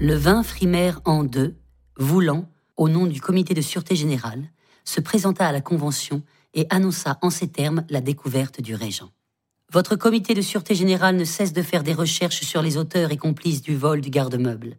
Le 0.00 0.14
20 0.14 0.42
Frimaire 0.42 1.00
en 1.04 1.24
deux, 1.24 1.54
voulant, 1.96 2.48
au 2.76 2.88
nom 2.88 3.06
du 3.06 3.20
comité 3.20 3.54
de 3.54 3.60
sûreté 3.60 3.94
générale, 3.94 4.42
se 4.84 5.00
présenta 5.00 5.46
à 5.46 5.52
la 5.52 5.60
Convention 5.60 6.22
et 6.52 6.66
annonça 6.70 7.18
en 7.22 7.30
ces 7.30 7.48
termes 7.48 7.84
la 7.88 8.00
découverte 8.00 8.60
du 8.60 8.74
régent. 8.74 9.10
Votre 9.72 9.96
comité 9.96 10.34
de 10.34 10.42
sûreté 10.42 10.74
générale 10.74 11.16
ne 11.16 11.24
cesse 11.24 11.52
de 11.52 11.62
faire 11.62 11.82
des 11.82 11.94
recherches 11.94 12.42
sur 12.42 12.62
les 12.62 12.76
auteurs 12.76 13.12
et 13.12 13.16
complices 13.16 13.62
du 13.62 13.76
vol 13.76 14.00
du 14.00 14.10
garde-meuble. 14.10 14.76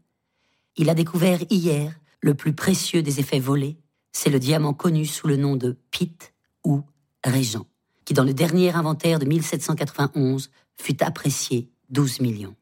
Il 0.78 0.90
a 0.90 0.94
découvert 0.94 1.40
hier 1.50 1.94
le 2.22 2.34
plus 2.34 2.54
précieux 2.54 3.02
des 3.02 3.20
effets 3.20 3.40
volés, 3.40 3.78
c'est 4.16 4.30
le 4.30 4.40
diamant 4.40 4.74
connu 4.74 5.06
sous 5.06 5.28
le 5.28 5.36
nom 5.36 5.58
de 5.58 5.78
Pitt 5.92 6.34
ou 6.64 6.84
Régent, 7.26 7.66
qui 8.06 8.14
dans 8.14 8.24
le 8.24 8.34
dernier 8.34 8.72
inventaire 8.72 9.20
de 9.20 9.26
1791 9.26 10.52
fut 10.82 11.04
apprécié 11.04 11.70
12 11.90 12.22
millions. 12.22 12.56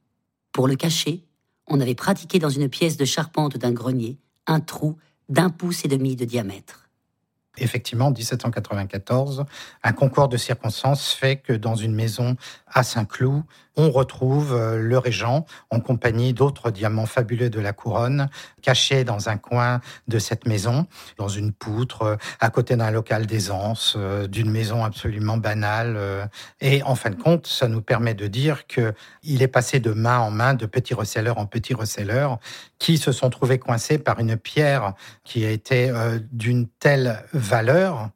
Pour 0.52 0.68
le 0.68 0.76
cacher, 0.76 1.24
on 1.68 1.80
avait 1.80 1.94
pratiqué 1.94 2.40
dans 2.40 2.50
une 2.50 2.70
pièce 2.70 2.98
de 2.98 3.06
charpente 3.06 3.58
d'un 3.58 3.72
grenier 3.72 4.18
un 4.48 4.62
trou 4.62 4.98
d'un 5.30 5.52
pouce 5.52 5.86
et 5.86 5.88
demi 5.88 6.16
de 6.16 6.26
diamètre. 6.26 6.90
Effectivement, 7.60 8.08
en 8.08 8.12
1794, 8.12 9.46
un 9.84 9.94
concours 9.94 10.30
de 10.30 10.38
circonstances 10.38 11.14
fait 11.14 11.38
que 11.38 11.54
dans 11.54 11.76
une 11.76 11.94
maison 11.94 12.36
à 12.74 12.84
Saint-Cloud, 12.84 13.44
on 13.76 13.90
retrouve 13.90 14.54
euh, 14.54 14.78
le 14.78 14.98
régent 14.98 15.46
en 15.70 15.80
compagnie 15.80 16.34
d'autres 16.34 16.72
diamants 16.72 17.06
fabuleux 17.06 17.50
de 17.50 17.60
la 17.60 17.74
couronne, 17.74 18.30
cachés 18.62 19.04
dans 19.04 19.30
un 19.30 19.38
coin 19.38 19.82
de 20.08 20.20
cette 20.20 20.46
maison, 20.46 20.88
dans 21.18 21.28
une 21.28 21.52
poutre, 21.52 22.02
euh, 22.04 22.16
à 22.40 22.50
côté 22.50 22.76
d'un 22.76 22.92
local 22.92 23.26
d'aisance, 23.26 23.96
euh, 23.98 24.28
d'une 24.28 24.52
maison 24.52 24.84
absolument 24.84 25.38
banale. 25.38 26.30
Et 26.62 26.84
en 26.84 26.96
fin 26.96 27.10
de 27.10 27.16
compte, 27.16 27.48
ça 27.48 27.68
nous 27.68 27.82
permet 27.82 28.14
de 28.14 28.28
dire 28.28 28.68
que 28.68 28.94
il 29.24 29.42
est 29.42 29.48
passé 29.48 29.80
de 29.80 29.92
main 29.92 30.20
en 30.20 30.32
main, 30.32 30.54
de 30.54 30.66
petit 30.66 30.94
receleur 30.94 31.38
en 31.38 31.46
petit 31.46 31.74
receleur, 31.74 32.40
qui 32.80 32.98
se 32.98 33.12
sont 33.12 33.30
trouvés 33.30 33.60
coincés 33.60 33.98
par 33.98 34.20
une 34.20 34.38
pierre 34.38 34.94
qui 35.24 35.46
a 35.46 35.50
été 35.50 35.92
d'une 36.32 36.68
telle 36.68 37.24
valeur 37.34 38.10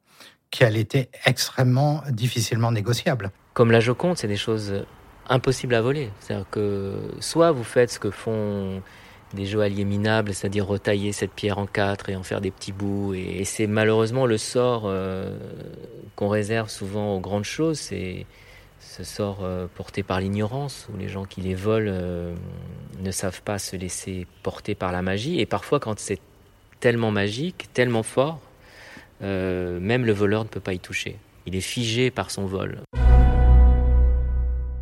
qu'elle 0.50 0.76
était 0.76 1.10
extrêmement 1.24 2.02
difficilement 2.10 2.72
négociable. 2.72 3.30
Comme 3.58 3.72
la 3.72 3.80
Joconde, 3.80 4.16
c'est 4.16 4.28
des 4.28 4.36
choses 4.36 4.84
impossibles 5.28 5.74
à 5.74 5.82
voler. 5.82 6.10
C'est-à-dire 6.20 6.46
que 6.48 6.94
soit 7.18 7.50
vous 7.50 7.64
faites 7.64 7.90
ce 7.90 7.98
que 7.98 8.12
font 8.12 8.80
des 9.34 9.46
joailliers 9.46 9.84
minables, 9.84 10.32
c'est-à-dire 10.32 10.64
retailler 10.64 11.10
cette 11.10 11.32
pierre 11.32 11.58
en 11.58 11.66
quatre 11.66 12.08
et 12.08 12.14
en 12.14 12.22
faire 12.22 12.40
des 12.40 12.52
petits 12.52 12.70
bouts. 12.70 13.14
Et, 13.14 13.42
c'est 13.42 13.66
malheureusement 13.66 14.26
le 14.26 14.38
sort 14.38 14.84
euh, 14.84 15.36
qu'on 16.14 16.28
réserve 16.28 16.70
souvent 16.70 17.16
aux 17.16 17.18
grandes 17.18 17.42
choses. 17.42 17.80
C'est 17.80 18.26
ce 18.78 19.02
sort 19.02 19.38
euh, 19.42 19.66
porté 19.74 20.04
par 20.04 20.20
l'ignorance, 20.20 20.86
où 20.94 20.96
les 20.96 21.08
gens 21.08 21.24
qui 21.24 21.40
les 21.40 21.56
volent 21.56 21.90
euh, 21.92 22.36
ne 23.00 23.10
savent 23.10 23.42
pas 23.42 23.58
se 23.58 23.74
laisser 23.74 24.28
porter 24.44 24.76
par 24.76 24.92
la 24.92 25.02
magie. 25.02 25.40
Et 25.40 25.46
parfois, 25.46 25.80
quand 25.80 25.98
c'est 25.98 26.20
tellement 26.78 27.10
magique, 27.10 27.66
tellement 27.74 28.04
fort, 28.04 28.38
même 29.20 30.04
le 30.04 30.12
voleur 30.12 30.44
ne 30.44 30.48
peut 30.48 30.60
pas 30.60 30.74
y 30.74 30.78
toucher. 30.78 31.18
Il 31.44 31.56
est 31.56 31.60
figé 31.60 32.12
par 32.12 32.30
son 32.30 32.46
vol. 32.46 32.82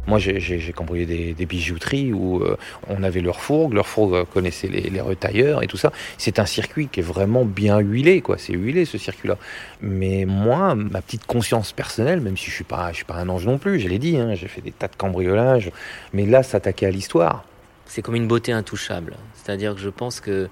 Moi, 0.07 0.19
j'ai- 0.19 0.73
cambriolé 0.73 1.07
des, 1.07 1.35
des 1.35 1.47
bijouteries 1.47 2.13
où 2.13 2.43
euh, 2.43 2.57
on 2.89 3.03
avait 3.03 3.21
leur 3.21 3.41
fourgue, 3.41 3.73
leur 3.75 3.87
fourgue 3.89 4.25
connaissait 4.25 4.69
les, 4.69 5.01
retailleurs 5.01 5.63
et 5.63 5.67
tout 5.67 5.77
ça. 5.77 5.93
C'est 6.19 6.39
un 6.39 6.47
circuit 6.47 6.89
qui 6.89 7.01
est 7.01 7.03
vraiment 7.03 7.45
bien 7.45 7.79
huilé, 7.79 8.21
quoi. 8.21 8.39
C'est 8.39 8.53
huilé 8.53 8.85
ce 8.85 8.99
circuit-là. 8.99 9.37
Mais 9.81 10.25
moi, 10.27 10.75
ma 10.75 11.01
petite 11.03 11.27
conscience 11.27 11.73
personnelle, 11.73 12.21
même 12.21 12.37
si 12.37 12.51
je 12.51 12.55
suis 12.55 12.65
pas, 12.65 12.91
je 12.91 12.97
suis 12.97 13.05
pas 13.05 13.15
un 13.15 13.29
ange 13.29 13.47
non 13.47 13.59
plus, 13.59 13.81
je 13.81 13.89
l'ai 13.89 13.99
dit, 13.99 14.17
hein, 14.17 14.35
j'ai 14.35 14.49
fait 14.49 14.61
des 14.61 14.73
tas 14.73 14.89
de 14.89 14.97
cambriolages. 14.97 15.71
Mais 16.13 16.27
là, 16.27 16.43
s'attaquer 16.43 16.87
à 16.87 16.91
l'histoire, 16.91 17.45
C'est 17.87 18.03
comme 18.03 18.17
une 18.17 18.29
beauté 18.29 18.53
intouchable. 18.53 19.17
C'est-à-dire 19.35 19.75
que 19.75 19.81
je 19.81 19.91
pense 19.91 20.21
que 20.21 20.49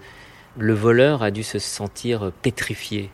le 0.56 0.72
voleur 0.74 1.22
a 1.22 1.30
dû 1.30 1.42
se 1.42 1.58
sentir 1.58 2.30
pétrifié 2.42 3.10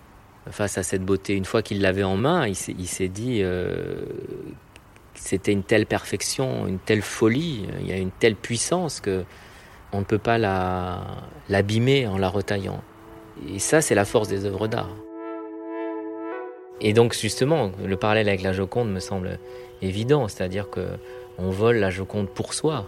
face 0.50 0.78
à 0.78 0.82
cette 0.82 1.02
beauté. 1.04 1.34
Une 1.34 1.44
fois 1.44 1.62
qu'il 1.62 1.80
l'avait 1.80 2.02
en 2.02 2.16
main, 2.16 2.46
il 2.46 2.54
s'est 2.54 3.08
dit 3.08 3.40
euh, 3.42 4.04
c'était 5.20 5.52
une 5.52 5.62
telle 5.62 5.86
perfection, 5.86 6.66
une 6.66 6.78
telle 6.78 7.02
folie, 7.02 7.66
il 7.80 7.86
y 7.86 7.92
a 7.92 7.96
une 7.96 8.10
telle 8.10 8.34
puissance 8.34 9.00
que 9.00 9.24
on 9.92 10.00
ne 10.00 10.04
peut 10.04 10.18
pas 10.18 10.38
la- 10.38 11.02
l'abîmer 11.48 12.06
en 12.06 12.16
la 12.16 12.28
retaillant. 12.28 12.80
Et 13.52 13.58
ça, 13.58 13.80
c'est 13.80 13.94
la 13.94 14.04
force 14.04 14.28
des 14.28 14.44
œuvres 14.44 14.66
d'art. 14.66 14.90
Et 16.80 16.92
donc 16.92 17.14
justement, 17.14 17.70
le 17.84 17.96
parallèle 17.96 18.28
avec 18.28 18.42
la 18.42 18.52
Joconde 18.52 18.90
me 18.90 19.00
semble 19.00 19.38
évident, 19.82 20.28
c'est-à-dire 20.28 20.70
que 20.70 20.86
on 21.38 21.50
vole 21.50 21.76
la 21.76 21.90
Joconde 21.90 22.28
pour 22.28 22.54
soi, 22.54 22.86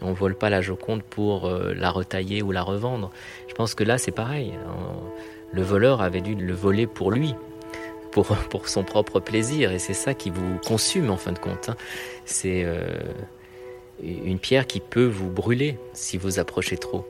on 0.00 0.12
vole 0.12 0.34
pas 0.34 0.48
la 0.50 0.60
Joconde 0.60 1.02
pour 1.02 1.46
euh, 1.46 1.74
la 1.74 1.90
retailler 1.90 2.42
ou 2.42 2.50
la 2.52 2.62
revendre. 2.62 3.10
Je 3.48 3.54
pense 3.54 3.74
que 3.74 3.84
là, 3.84 3.98
c'est 3.98 4.12
pareil. 4.12 4.54
Le 5.52 5.62
voleur 5.62 6.00
avait 6.02 6.20
dû 6.20 6.34
le 6.34 6.54
voler 6.54 6.86
pour 6.86 7.10
lui, 7.10 7.34
pour, 8.10 8.26
pour 8.50 8.68
son 8.68 8.84
propre 8.84 9.20
plaisir. 9.20 9.72
Et 9.72 9.78
c'est 9.78 9.94
ça 9.94 10.14
qui 10.14 10.30
vous 10.30 10.58
consume 10.66 11.10
en 11.10 11.16
fin 11.16 11.32
de 11.32 11.38
compte. 11.38 11.68
hein. 11.68 11.76
C'est 12.24 12.62
euh, 12.64 12.86
une 14.02 14.38
pierre 14.38 14.66
qui 14.66 14.80
peut 14.80 15.06
vous 15.06 15.30
brûler 15.30 15.78
si 15.92 16.18
vous 16.18 16.38
approchez 16.38 16.76
trop. 16.76 17.06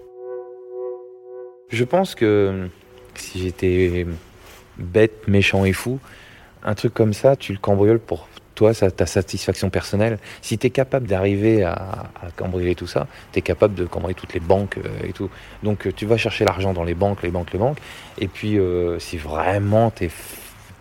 Je 1.70 1.84
pense 1.84 2.14
que 2.14 2.68
si 3.14 3.40
j'étais 3.40 4.06
bête, 4.78 5.28
méchant 5.28 5.64
et 5.64 5.72
fou, 5.72 5.98
un 6.62 6.74
truc 6.74 6.94
comme 6.94 7.12
ça, 7.12 7.36
tu 7.36 7.52
le 7.52 7.58
cambrioles 7.58 8.00
pour 8.00 8.28
toi, 8.54 8.74
ta 8.74 9.06
satisfaction 9.06 9.70
personnelle. 9.70 10.18
Si 10.42 10.58
tu 10.58 10.66
es 10.66 10.70
capable 10.70 11.06
d'arriver 11.06 11.62
à, 11.62 12.10
cambrioler 12.36 12.74
tout 12.74 12.88
ça, 12.88 13.06
tu 13.32 13.38
es 13.38 13.42
capable 13.42 13.74
de 13.74 13.84
cambrioler 13.84 14.14
toutes 14.14 14.34
les 14.34 14.40
banques 14.40 14.78
euh, 14.78 15.06
et 15.06 15.12
tout. 15.12 15.30
Donc 15.62 15.94
tu 15.94 16.06
vas 16.06 16.16
chercher 16.16 16.44
l'argent 16.44 16.72
dans 16.72 16.82
les 16.82 16.94
banques, 16.94 17.22
les 17.22 17.30
banques, 17.30 17.52
les 17.52 17.58
banques. 17.58 17.78
Et 18.18 18.26
puis 18.26 18.58
euh, 18.58 18.98
si 18.98 19.16
vraiment 19.16 19.92
tu 19.92 20.06
es 20.06 20.10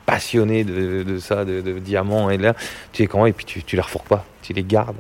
passionné 0.08 0.64
de, 0.64 1.04
de 1.04 1.20
ça, 1.20 1.46
de, 1.46 1.62
de 1.62 1.78
diamants, 1.78 2.32
et 2.32 2.38
là, 2.38 2.56
tu 2.94 3.04
es 3.04 3.08
comment 3.08 3.28
Et 3.28 3.34
puis 3.34 3.46
tu, 3.46 3.62
tu 3.62 3.76
les 3.76 3.84
pas, 4.10 4.26
tu 4.42 4.54
les 4.54 4.64
gardes. 4.64 4.96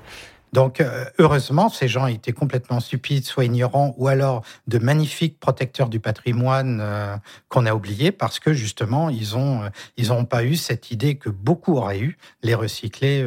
Donc, 0.53 0.79
euh, 0.81 1.05
heureusement, 1.19 1.69
ces 1.69 1.87
gens 1.87 2.07
étaient 2.07 2.33
complètement 2.33 2.79
stupides, 2.79 3.25
soit 3.25 3.45
ignorants, 3.45 3.93
ou 3.97 4.07
alors 4.07 4.43
de 4.67 4.79
magnifiques 4.79 5.39
protecteurs 5.39 5.89
du 5.89 5.99
patrimoine 5.99 6.79
euh, 6.81 7.15
qu'on 7.49 7.65
a 7.65 7.73
oubliés, 7.73 8.11
parce 8.11 8.39
que 8.39 8.53
justement, 8.53 9.09
ils 9.09 9.35
ont, 9.35 9.63
euh, 9.63 9.69
ils 9.97 10.09
n'ont 10.09 10.25
pas 10.25 10.43
eu 10.43 10.55
cette 10.55 10.91
idée 10.91 11.15
que 11.15 11.29
beaucoup 11.29 11.77
auraient 11.77 11.99
eu, 11.99 12.17
les 12.43 12.55
recycler, 12.55 13.25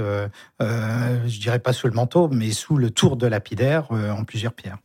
je 0.60 1.40
dirais 1.40 1.58
pas 1.58 1.72
sous 1.72 1.86
le 1.86 1.94
manteau, 1.94 2.28
mais 2.28 2.50
sous 2.50 2.76
le 2.76 2.90
tour 2.90 3.16
de 3.16 3.26
lapidaire 3.26 3.90
en 3.90 4.24
plusieurs 4.24 4.52
pierres. 4.52 4.78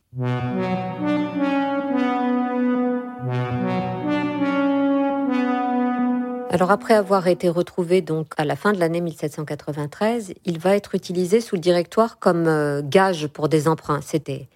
Alors 6.56 6.70
après 6.70 6.94
avoir 6.94 7.26
été 7.26 7.50
retrouvé 7.50 8.00
donc 8.00 8.28
à 8.38 8.46
la 8.46 8.56
fin 8.56 8.72
de 8.72 8.80
l'année 8.80 9.02
1793, 9.02 10.32
il 10.46 10.58
va 10.58 10.74
être 10.74 10.94
utilisé 10.94 11.42
sous 11.42 11.54
le 11.54 11.60
directoire 11.60 12.18
comme 12.18 12.46
euh, 12.46 12.80
gage 12.82 13.26
pour 13.26 13.50
des 13.50 13.68
emprunts. 13.68 14.00
C'était 14.00 14.48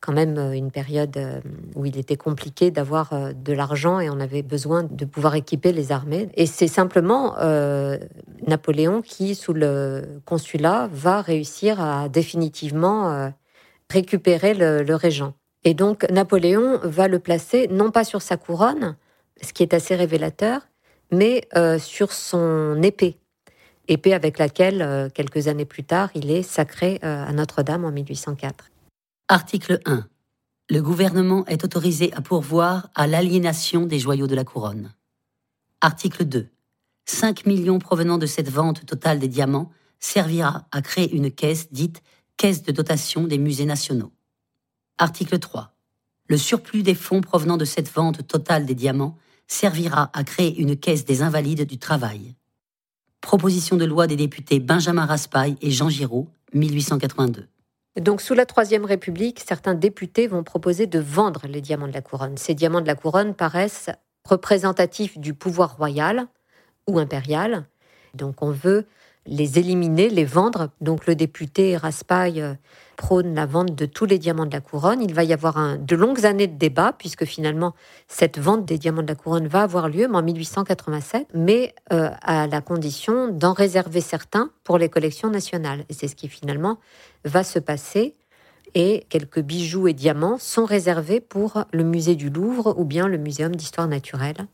quand 0.00 0.12
même 0.12 0.38
euh, 0.38 0.52
une 0.52 0.70
période 0.70 1.16
euh, 1.16 1.40
où 1.74 1.86
il 1.86 1.98
était 1.98 2.14
compliqué 2.14 2.70
d'avoir 2.70 3.34
de 3.34 3.52
l'argent 3.52 3.98
et 3.98 4.08
on 4.08 4.20
avait 4.20 4.42
besoin 4.42 4.84
de 4.84 5.04
pouvoir 5.04 5.34
équiper 5.34 5.72
les 5.72 5.90
armées. 5.90 6.28
Et 6.34 6.46
c'est 6.46 6.68
simplement 6.68 7.34
Napoléon 8.46 9.02
qui, 9.02 9.34
sous 9.34 9.52
le 9.52 10.20
consulat, 10.24 10.88
va 10.92 11.20
réussir 11.20 11.80
à 11.80 12.08
définitivement 12.08 13.32
récupérer 13.90 14.54
le 14.54 14.94
régent. 14.94 15.34
Et 15.64 15.74
donc 15.74 16.08
Napoléon 16.10 16.78
va 16.84 17.08
le 17.08 17.18
placer 17.18 17.66
non 17.72 17.90
pas 17.90 18.04
sur 18.04 18.22
sa 18.22 18.36
couronne, 18.36 18.94
ce 19.42 19.52
qui 19.52 19.64
est 19.64 19.74
assez 19.74 19.96
révélateur, 19.96 20.60
mais 21.10 21.48
euh, 21.56 21.78
sur 21.78 22.12
son 22.12 22.82
épée. 22.82 23.18
Épée 23.88 24.14
avec 24.14 24.38
laquelle, 24.38 24.82
euh, 24.82 25.08
quelques 25.08 25.48
années 25.48 25.64
plus 25.64 25.84
tard, 25.84 26.10
il 26.14 26.30
est 26.30 26.42
sacré 26.42 27.00
euh, 27.02 27.24
à 27.26 27.32
Notre-Dame 27.32 27.84
en 27.84 27.90
1804. 27.90 28.70
Article 29.28 29.80
1. 29.84 30.06
Le 30.70 30.82
gouvernement 30.82 31.44
est 31.46 31.64
autorisé 31.64 32.12
à 32.14 32.20
pourvoir 32.20 32.90
à 32.94 33.06
l'aliénation 33.06 33.86
des 33.86 33.98
joyaux 33.98 34.28
de 34.28 34.36
la 34.36 34.44
couronne. 34.44 34.94
Article 35.80 36.24
2. 36.24 36.48
5 37.06 37.46
millions 37.46 37.80
provenant 37.80 38.18
de 38.18 38.26
cette 38.26 38.48
vente 38.48 38.86
totale 38.86 39.18
des 39.18 39.26
diamants 39.26 39.72
servira 39.98 40.66
à 40.70 40.82
créer 40.82 41.12
une 41.12 41.30
caisse 41.30 41.72
dite 41.72 42.02
Caisse 42.36 42.62
de 42.62 42.72
dotation 42.72 43.24
des 43.24 43.36
musées 43.36 43.66
nationaux. 43.66 44.12
Article 44.96 45.38
3. 45.38 45.74
Le 46.26 46.38
surplus 46.38 46.82
des 46.82 46.94
fonds 46.94 47.20
provenant 47.20 47.56
de 47.56 47.64
cette 47.64 47.92
vente 47.92 48.26
totale 48.26 48.64
des 48.64 48.74
diamants 48.74 49.18
servira 49.50 50.10
à 50.12 50.24
créer 50.24 50.58
une 50.60 50.76
caisse 50.76 51.04
des 51.04 51.22
invalides 51.22 51.66
du 51.66 51.78
travail. 51.78 52.34
Proposition 53.20 53.76
de 53.76 53.84
loi 53.84 54.06
des 54.06 54.16
députés 54.16 54.60
Benjamin 54.60 55.04
Raspail 55.04 55.56
et 55.60 55.70
Jean 55.70 55.88
Giraud, 55.88 56.28
1882. 56.54 57.46
Donc, 58.00 58.22
sous 58.22 58.34
la 58.34 58.46
Troisième 58.46 58.84
République, 58.84 59.42
certains 59.46 59.74
députés 59.74 60.28
vont 60.28 60.44
proposer 60.44 60.86
de 60.86 61.00
vendre 61.00 61.46
les 61.48 61.60
diamants 61.60 61.88
de 61.88 61.92
la 61.92 62.00
couronne. 62.00 62.36
Ces 62.36 62.54
diamants 62.54 62.80
de 62.80 62.86
la 62.86 62.94
couronne 62.94 63.34
paraissent 63.34 63.90
représentatifs 64.24 65.18
du 65.18 65.34
pouvoir 65.34 65.76
royal 65.76 66.28
ou 66.86 66.98
impérial. 66.98 67.66
Donc, 68.14 68.42
on 68.42 68.52
veut 68.52 68.86
les 69.26 69.58
éliminer, 69.58 70.08
les 70.08 70.24
vendre. 70.24 70.70
Donc 70.80 71.06
le 71.06 71.14
député 71.14 71.76
Raspail 71.76 72.40
euh, 72.40 72.54
prône 73.00 73.34
la 73.34 73.46
vente 73.46 73.74
de 73.74 73.86
tous 73.86 74.04
les 74.04 74.18
diamants 74.18 74.44
de 74.44 74.52
la 74.52 74.60
couronne. 74.60 75.00
Il 75.00 75.14
va 75.14 75.24
y 75.24 75.32
avoir 75.32 75.78
de 75.78 75.96
longues 75.96 76.26
années 76.26 76.46
de 76.46 76.58
débat, 76.58 76.92
puisque 76.92 77.24
finalement 77.24 77.74
cette 78.08 78.38
vente 78.38 78.66
des 78.66 78.76
diamants 78.76 79.02
de 79.02 79.08
la 79.08 79.14
couronne 79.14 79.48
va 79.48 79.62
avoir 79.62 79.88
lieu, 79.88 80.06
mais 80.06 80.18
en 80.18 80.22
1887, 80.22 81.28
mais 81.32 81.74
euh, 81.94 82.10
à 82.20 82.46
la 82.46 82.60
condition 82.60 83.28
d'en 83.28 83.54
réserver 83.54 84.02
certains 84.02 84.50
pour 84.64 84.76
les 84.76 84.90
collections 84.90 85.30
nationales. 85.30 85.86
Et 85.88 85.94
c'est 85.94 86.08
ce 86.08 86.14
qui 86.14 86.28
finalement 86.28 86.78
va 87.24 87.42
se 87.42 87.58
passer. 87.58 88.16
Et 88.74 89.06
quelques 89.08 89.40
bijoux 89.40 89.88
et 89.88 89.94
diamants 89.94 90.36
sont 90.38 90.66
réservés 90.66 91.20
pour 91.20 91.64
le 91.72 91.84
musée 91.84 92.16
du 92.16 92.28
Louvre 92.28 92.74
ou 92.78 92.84
bien 92.84 93.08
le 93.08 93.16
Muséum 93.16 93.56
d'histoire 93.56 93.88
naturelle. 93.88 94.46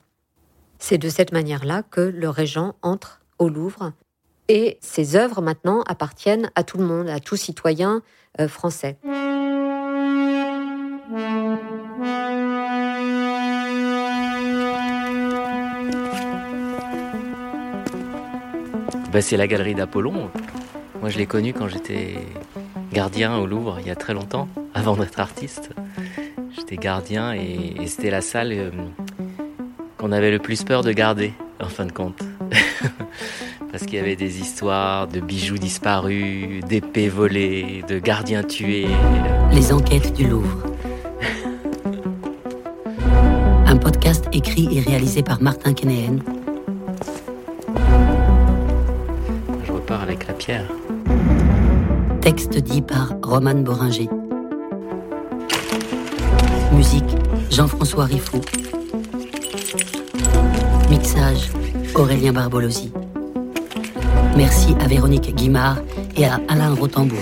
C'est 0.78 0.98
de 0.98 1.08
cette 1.08 1.32
manière-là 1.32 1.82
que 1.82 2.00
le 2.00 2.28
régent 2.28 2.76
entre 2.80 3.20
au 3.38 3.48
Louvre 3.48 3.92
et 4.48 4.78
ces 4.80 5.16
œuvres 5.16 5.42
maintenant 5.42 5.82
appartiennent 5.82 6.50
à 6.54 6.62
tout 6.62 6.78
le 6.78 6.84
monde, 6.84 7.08
à 7.08 7.20
tout 7.20 7.36
citoyen 7.36 8.02
français. 8.48 8.96
Ben, 19.16 19.22
c'est 19.22 19.38
la 19.38 19.46
galerie 19.46 19.74
d'Apollon. 19.74 20.30
Moi, 21.00 21.08
je 21.08 21.16
l'ai 21.16 21.24
connue 21.24 21.54
quand 21.54 21.68
j'étais 21.68 22.18
gardien 22.92 23.38
au 23.38 23.46
Louvre 23.46 23.78
il 23.80 23.86
y 23.86 23.90
a 23.90 23.94
très 23.94 24.12
longtemps, 24.12 24.46
avant 24.74 24.96
d'être 24.96 25.18
artiste. 25.20 25.70
J'étais 26.54 26.76
gardien 26.76 27.32
et, 27.32 27.76
et 27.80 27.86
c'était 27.86 28.10
la 28.10 28.20
salle 28.20 28.52
euh, 28.52 28.70
qu'on 29.96 30.12
avait 30.12 30.30
le 30.30 30.38
plus 30.38 30.64
peur 30.64 30.82
de 30.82 30.92
garder, 30.92 31.32
en 31.60 31.68
fin 31.68 31.86
de 31.86 31.92
compte. 31.92 32.20
parce 33.78 33.84
qu'il 33.84 33.98
y 33.98 34.00
avait 34.00 34.16
des 34.16 34.40
histoires 34.40 35.06
de 35.06 35.20
bijoux 35.20 35.58
disparus, 35.58 36.64
d'épées 36.64 37.10
volées, 37.10 37.84
de 37.86 37.98
gardiens 37.98 38.42
tués. 38.42 38.88
Les 39.52 39.70
enquêtes 39.70 40.14
du 40.14 40.26
Louvre. 40.26 40.62
Un 43.66 43.76
podcast 43.76 44.24
écrit 44.32 44.78
et 44.78 44.80
réalisé 44.80 45.22
par 45.22 45.42
Martin 45.42 45.74
Kenéen. 45.74 46.20
Je 49.66 49.72
repars 49.72 50.00
avec 50.00 50.26
la 50.26 50.32
pierre. 50.32 50.72
Texte 52.22 52.56
dit 52.56 52.80
par 52.80 53.12
Roman 53.22 53.56
Boringer. 53.56 54.08
Musique 56.72 57.14
Jean-François 57.50 58.06
Riffaut. 58.06 58.40
Mixage 60.88 61.50
Aurélien 61.94 62.32
Barbolosi. 62.32 62.90
Merci 64.36 64.74
à 64.80 64.86
Véronique 64.86 65.34
Guimard 65.34 65.78
et 66.14 66.26
à 66.26 66.38
Alain 66.48 66.74
Rotambourg. 66.74 67.18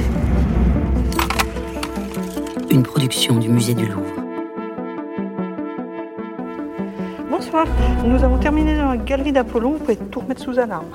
Une 2.70 2.82
production 2.82 3.36
du 3.36 3.48
Musée 3.48 3.74
du 3.74 3.86
Louvre. 3.86 4.02
Bonsoir, 7.30 7.66
nous 8.04 8.24
avons 8.24 8.38
terminé 8.38 8.76
dans 8.76 8.88
la 8.88 8.96
galerie 8.96 9.30
d'Apollon, 9.30 9.74
vous 9.74 9.78
pouvez 9.78 9.96
tout 9.96 10.20
remettre 10.20 10.42
sous 10.42 10.58
alarme. 10.58 10.86